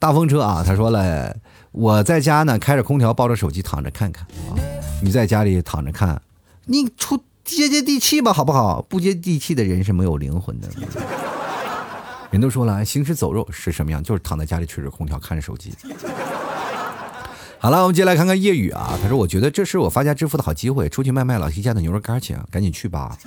[0.00, 1.36] 大风车啊，他说了，
[1.72, 4.56] 我在家呢，开着空调，抱着手机躺着看看啊。
[5.02, 6.20] 你在家里躺着看，
[6.64, 8.80] 你出接接地气吧，好不好？
[8.80, 10.68] 不接地气的人是没有灵魂的。
[12.30, 14.02] 人都说了，行尸走肉是什么样？
[14.02, 15.74] 就是躺在家里吹着空调，看着手机。
[17.58, 18.98] 好了，我们接下来看看夜雨啊。
[19.02, 23.18] 他说：“我觉得这是我发家致富的好机会，出去卖卖老 T 家的牛肉干去，赶紧去吧。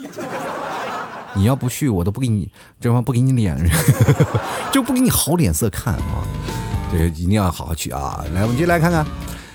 [1.35, 3.57] 你要不去，我都不给你，这方不给你脸，
[4.73, 6.23] 就不给你好脸色看啊。
[6.93, 8.23] 这个，一定要好好去啊。
[8.33, 9.05] 来，我们接下来看看，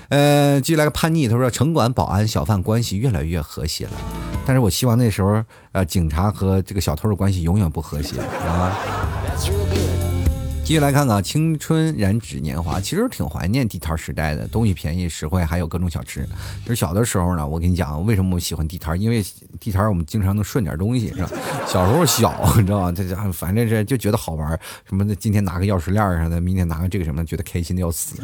[0.09, 1.27] 呃，接下来个叛逆。
[1.27, 3.91] 他说，城管、保安、小贩关系越来越和谐了，
[4.45, 8.77] 但是我希望那时候，呃，警察和这个小偷的关系永远不和谐啊。”
[10.69, 16.23] 继续来看看青春燃指年华，其实挺怀念地摊时代的，东西便宜实惠，还有各种小吃。
[16.63, 19.01] 就是小的时候呢，我跟你讲，为什么我喜欢地摊？
[19.01, 19.25] 因为
[19.59, 21.29] 地摊我们经常能顺点东西，是吧？
[21.65, 22.91] 小时候小，你知道吧？
[22.91, 24.47] 这家反正是就觉得好玩，
[24.87, 28.21] 什么的，今天拿个钥匙链啥的，明天拿个这个什么，觉得开心的要死。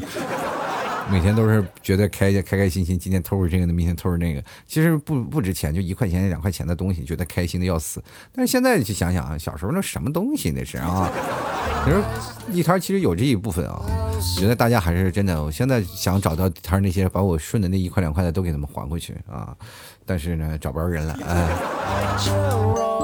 [1.12, 8.04] 每天都是觉得开开开心心，今天偷着这个，明天偷着那个，其实不不值钱，就一块钱两块钱的东西，觉得开心的要死。
[8.34, 11.12] 但是现在去想想啊，小时候那什么东西那是啊？
[11.86, 12.02] 你说
[12.52, 15.44] 地摊其实有这一部分啊，我觉得大家还是真的。
[15.44, 19.56] 我现在想找到地摊那些把我顺的那一块两块的都给他们还回去啊，
[20.06, 22.95] 但是呢找不着人了，哎。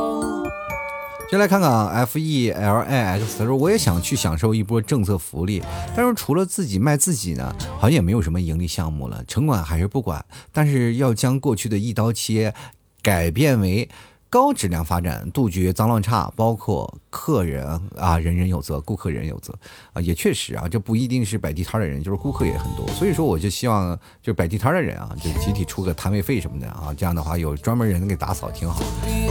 [1.32, 5.64] 先来看看啊 F E L I X，他说我也想去享受一波政策福利，
[5.96, 9.24] 但是除了自己卖自己呢，好像也没有什么盈利项目了。
[9.24, 12.54] 城管还是不管，但是要将过去的一刀切
[13.02, 13.88] 改变为。
[14.32, 17.68] 高质量发展，杜绝脏乱差，包括客人
[17.98, 19.54] 啊，人人有责，顾客人有责
[19.92, 28.82] 啊，也确实啊，这不一定是摆地摊的人，就是顾客也很多，所以说我就希望，就摆地摊的人啊，就集体出个摊位费什么的啊，这样的话有专门人给打扫挺好。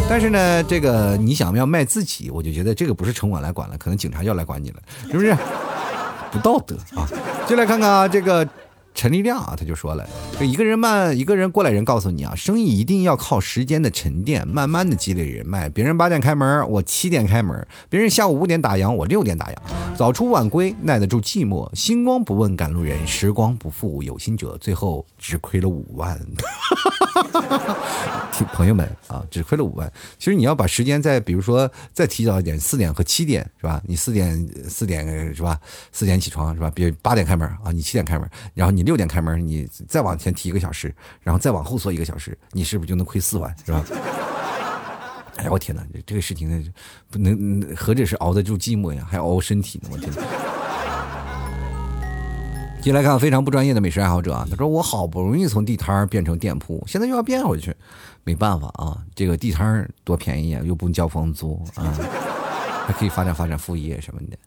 [0.06, 5.34] 但是呢，这个你想要卖自己，我就觉得这个不是城管来管了，可能警察要来管你了，是不是？
[6.30, 7.08] 不道德啊！
[7.48, 8.46] 就来看看啊，这个。
[8.94, 10.06] 陈立亮啊，他就说了，
[10.38, 15.68] 就一个人慢，一个人过来人告诉你啊，生意一定要靠时间的沉淀，慢慢的积累人脉。
[15.68, 17.56] 别人八点开门，我七点开门；
[17.88, 19.54] 别人下午五点打烊，我六点打烊。
[19.96, 21.70] 早出晚归，耐得住寂寞。
[21.74, 24.56] 星光不问赶路人，时光不负有心者。
[24.58, 26.20] 最后只亏了五万。
[28.52, 29.90] 朋友们啊，只亏了五万。
[30.18, 33.80] 其实你要把时间再，比如说再提早一点，四点和七点是吧？
[33.86, 35.58] 你四点四点是吧？
[35.92, 36.70] 四点起床是吧？
[36.74, 43.84] 比如八点开门啊，你七点开门，然后你你六点开门，你再往前提一个小时，然后再往后缩一个小时，你是不是就能亏四万是吧？
[45.36, 46.64] 哎呀，我天哪，这个事情呢，
[47.10, 50.10] 不能何止是熬得住寂寞呀，还熬身体呢，我天！
[52.80, 57.76] 进来看非常不专业的美食爱好者啊，他说我好不容易从地摊变成店铺，现在又要变回去，
[58.24, 61.92] 没办法啊，这个地摊多便宜啊，又不用交房租啊，
[62.86, 64.38] 还可以发展发展副业什么的。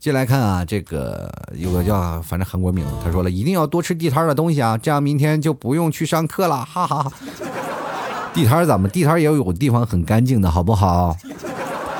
[0.00, 7.12] 进来看啊，这个有个叫反正韩国名字，他说了一定要多吃地摊的东西啊，这样明天就不用去上课了，哈哈哈。
[8.32, 8.88] 地摊怎么？
[8.88, 11.14] 地摊也有地方很干净的，好不好？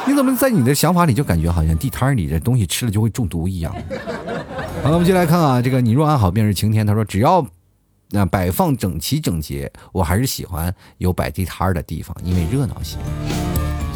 [0.07, 3.71] 你怎么在你的想法里就感觉好像地摊里的东西吃了就会中毒一样？
[4.83, 6.87] 好了，我们进来看啊，这个你若安好便是晴天。
[6.87, 7.47] 他说只要
[8.09, 12.97] 那摆放整齐整洁，我还是喜欢有摆地摊的地方，因为热闹些。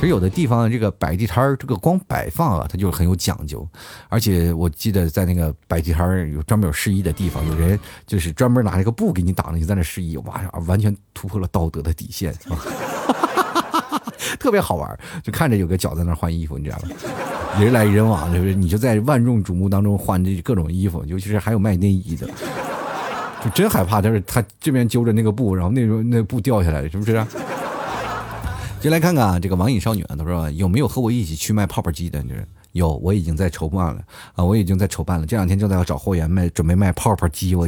[0.05, 3.67] 其实有的地方这个摆地摊，这个光摆放啊，它就很有讲究。
[4.11, 12.35] 而且我记得在那个摆地摊有专门有示意的地方，有人就是专门拿一个布给你挡着，你在那示意，哇，完全突破了道德的底线，
[14.39, 14.99] 特别好玩。
[15.23, 16.89] 就看着有个脚在那换衣服，你知道吗？
[17.59, 22.29] 人来人往，就是你就在万众瞩目当中换这各种衣服，尤其是还有卖内衣的，
[23.43, 24.03] 就真害怕。
[24.03, 27.25] 就是他这边揪着那个布，然后那时候那布掉下来，是不是？
[28.85, 32.23] 就来看看啊，这个网瘾少女啊，她说有没有和我一起去卖泡泡机的？
[32.25, 34.03] 就是有，我已经在筹办了
[34.35, 37.55] 啊，我已经在筹办了，这两天正在要找货源卖，准备卖泡泡机。
[37.55, 37.67] 我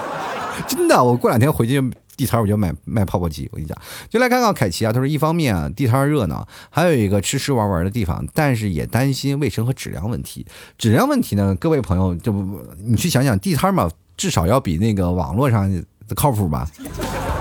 [0.66, 1.78] 真的，我过两天回去。
[2.16, 3.76] 地摊我就买卖泡泡机，我跟你讲，
[4.08, 4.90] 就来看看凯奇啊。
[4.90, 10.46] 他说，一方面啊，地摊热闹，还有一个吃吃玩玩的地方，但是也担心卫生和质量问题。
[10.78, 12.32] 质量问题呢，各位朋友，就
[12.78, 15.70] 你去想想，地摊嘛，至少要比那个网络上
[16.14, 16.66] 靠谱吧？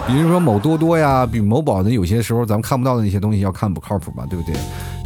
[0.07, 4.25] 比如说某多多呀，比某宝的有些时候咱们看不到的那些东西要看不靠谱嘛？
[4.29, 4.55] 对不对？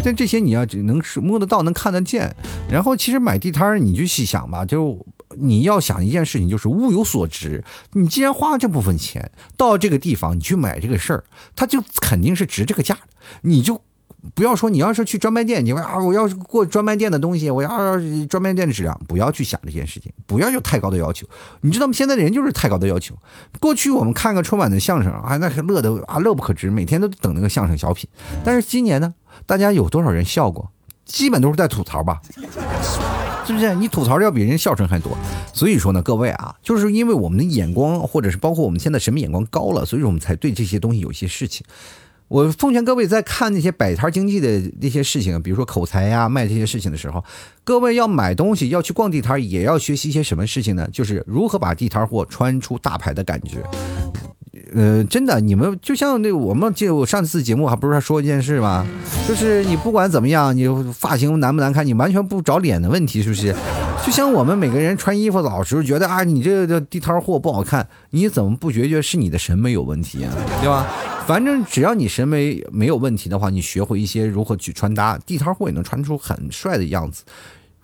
[0.04, 2.36] 但这些你要只能是摸得到，能看得见。
[2.70, 5.06] 然后其实买地摊儿你就细想吧，就。
[5.38, 7.64] 你要想一件事情，就是物有所值。
[7.94, 11.24] 你既然花了这部分钱到这个地方，你去买这个事儿，
[11.56, 12.98] 它就肯定是值这个价。
[13.42, 13.80] 你就
[14.36, 17.70] 不要说你要是去专卖店，你说啊，我要是过专卖店的东西，我要
[18.28, 21.26] 专卖店的质量，不要去想这件事情，不要有太高的要求。
[21.62, 21.94] 你知道吗？
[21.94, 23.16] 现在的人就是太高的要求。
[23.60, 28.10] 过去我们看个春晚的相声啊，那是乐得啊乐不可支，每天都等那个相声小品。
[28.44, 29.14] 但是今年呢，
[29.46, 30.70] 大家有多少人笑过？
[31.06, 32.22] 基本都是在吐槽吧。
[33.46, 35.18] 是不是你吐槽要比人笑声还多？
[35.54, 41.66] 所以说呢，各位啊，就是因为我们的眼光，或者是包括我们现在审美眼光高了，所以我们才对这些东西有些事情。
[42.30, 47.24] 我奉劝各位在看那些摆摊经济的那些事情，比如说口才呀、卖这些事情的时候，
[47.64, 50.88] 各位要买东西要去逛地摊，也要学习一些什么事情呢？
[50.94, 53.58] 就是如何把地摊货穿出大牌的感觉。
[54.76, 58.86] 呃，真的，你们就像那我们就上次节目还不是说一件事吗？
[59.28, 63.56] 就是你不管怎么样，你发型难不难看，你完全不找脸的问题，是不是？
[64.10, 70.34] 就像我们每个人穿衣服老是觉得啊，你这个地摊货不好看，你怎么不觉觉是你的审美有问题啊？
[70.60, 70.88] 对吧？
[71.28, 77.24] 反正只要你审美没有问题的话，你学会一些如何去穿搭，地摊货也能穿出很帅的样子。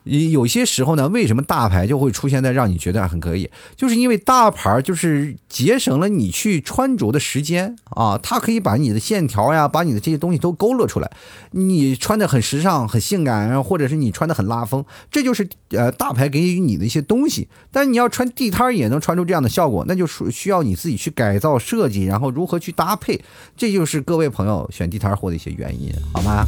[0.06, 3.50] 有些时候呢，为什么大牌就会出现在让你觉得很可以？
[3.76, 11.12] 就是因为大牌就是节省了你去穿着的时间啊，它可以把你的线条呀，把你的这些东西都勾勒出来，
[11.52, 17.48] 你穿的很时尚、很性感，或者是你穿的很拉风，这就是呃大牌给予你的一些东西。
[17.72, 23.20] 但你要穿地摊也能穿出这样的效果，那就需需要你自己去改造设计，然后如何去搭配，
[23.58, 26.46] 这就是各位朋友选地摊货的一些原因，好吗？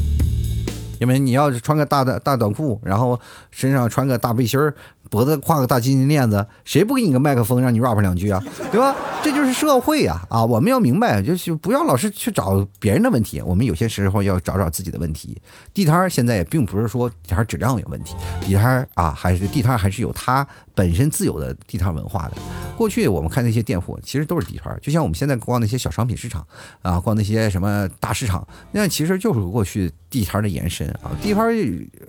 [0.99, 3.19] 因为你要是穿个大的大短裤，然后
[3.51, 4.73] 身上穿个大背心儿。
[5.09, 8.43] 脖子挎个大金金链子，谁不给你个麦克风让你 rap 两句啊？
[8.71, 8.95] 对吧？
[9.23, 10.25] 这就是社会呀！
[10.29, 15.41] 啊，我们要明白，就是不要老是去找别人的问题，我们有些时候要找找自己的问题。
[15.73, 22.37] 地摊现在也并不是说地摊质量有问题，地摊啊，还是地摊还是有它本身自有的地摊文化的。
[22.77, 26.45] 过去我们看那些店铺，其实都是地摊，就像我们现在逛那些小商品市场
[26.81, 31.11] 啊，逛那些什么大市场，那其实就是过去地摊的延伸啊。
[31.21, 31.47] 地摊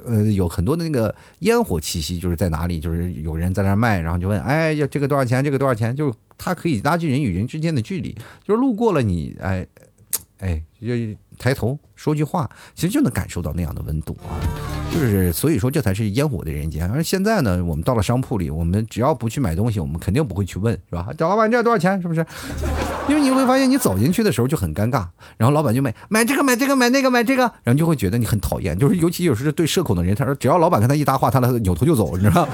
[0.07, 2.88] 呃有很多的那个烟火气息，就是在哪里就。
[2.89, 5.45] 就是有人在那卖，然后就问，哎，要这个多少钱？
[5.45, 5.95] 这个多少钱？
[5.95, 8.17] 就他可以拉近人与人之间的距离。
[8.43, 9.67] 就是路过了你，哎，
[10.39, 10.95] 哎，就
[11.39, 14.37] 抬头说句话，其实就能感受到那样的温度啊。
[14.93, 16.91] 就是所以说这才是烟火的人间。
[16.91, 21.09] 而现在呢，我们到了商铺里，我们只要不去买东西，我们肯定不会去问，是吧？
[21.17, 22.01] 找老板这多少钱？
[22.03, 22.25] 是不是？
[23.09, 28.79] 因为你会发现，你走进去的时候就很尴尬，然后老板就买买这个买这个买那个买这个，然后就会觉得你很讨厌。
[28.79, 32.47] 就是尤其有时候对社恐的人，他说只要老板跟他一搭话，他扭头就走，你知道。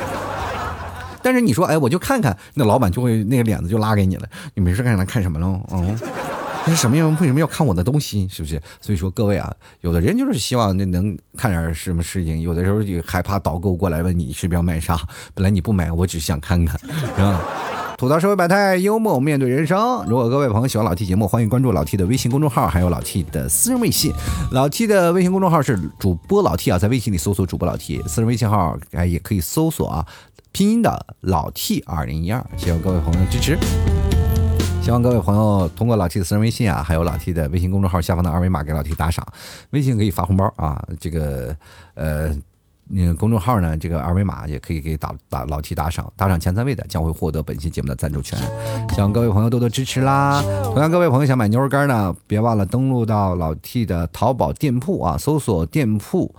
[1.23, 4.29] 但是你说，哎，我就看看，那老板就会那个脸子就拉给你了。
[4.55, 5.61] 你没事干来看什么了？
[5.73, 5.99] 嗯，
[6.67, 7.11] 那 是什么样？
[7.21, 8.27] 为什么要看我的东西？
[8.29, 8.61] 是不是？
[8.81, 14.99] 所以说各位啊，有的人就是希望那能看点什么事情，有的时候就害怕导购过来问你是不是要卖啥。
[15.35, 17.41] 本来你不买，我只是想看看，是吧？
[17.97, 20.05] 吐槽社会百态，幽默面对人生。
[20.09, 24.13] 如果各位朋友喜欢老 T 节目，欢迎关注老 T 的微信公众号，还有老 T 的私人微信。
[24.51, 30.05] 老 T 的微信公众号是主播老 T 啊，在微信里搜索主播老 T，私人微信号哎也可以搜索啊。
[30.51, 33.57] 拼音的老 T 二零一二，希望各位朋友支持。
[34.85, 39.27] 希望各位朋友通过老 T 的私人微信啊，还有老 T 的微信公众号下方的二维码给老 T 打赏。
[39.71, 41.57] 微信可以发红包啊，这个
[41.95, 42.37] 呃，
[42.89, 48.39] 那公众号呢，这个二维码也可以给打打老 T 打赏，打赏前三位的将会获得本期节目的赞助权。
[48.91, 50.43] 希望各位朋友多多支持啦！
[50.65, 56.35] 同样，各位朋友想买牛肉干呢，别忘了登录到老 T 的淘宝店铺啊，搜索店铺。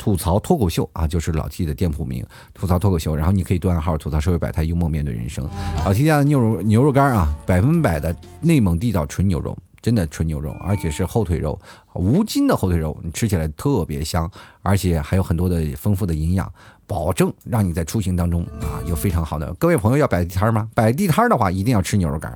[0.00, 2.24] 吐槽脱口秀啊，就是老 T 的店铺名。
[2.54, 5.46] 吐槽脱口秀，然后你可以对暗号吐槽社会百态，幽默面对人生。
[5.84, 11.60] 老 T 家的牛肉牛肉干啊，百分百的内蒙地道纯牛肉，真的纯牛肉，而且是后腿肉，
[11.92, 14.28] 无筋的后腿肉，你吃起来特别香，
[14.62, 16.50] 而且还有很多的丰富的营养，
[16.86, 19.52] 保证让你在出行当中啊有非常好的。
[19.56, 20.70] 各位朋友要摆地摊吗？
[20.74, 22.34] 摆地摊的话，一定要吃牛肉干，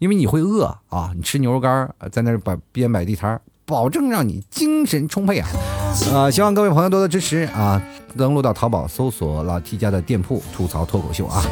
[0.00, 1.12] 因为你会饿啊。
[1.14, 5.48] 你吃牛肉干，在那儿摆边摆地摊，保证让你精神充沛啊。
[6.14, 7.82] 啊，希望各位朋友多多支持啊！
[8.16, 11.42] 登录到淘宝搜索老 T 家的店铺吐槽脱口秀啊！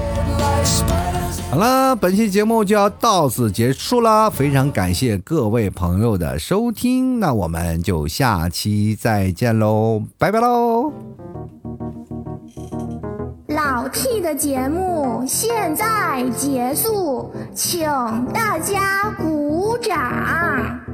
[1.50, 10.92] 好了，本期节目就要到此结束了，非常感谢各位朋友的收听，那我们就下期再见喽，拜拜喽！
[13.48, 17.86] 老 T 的节目现在结束，请
[18.32, 20.93] 大家鼓掌。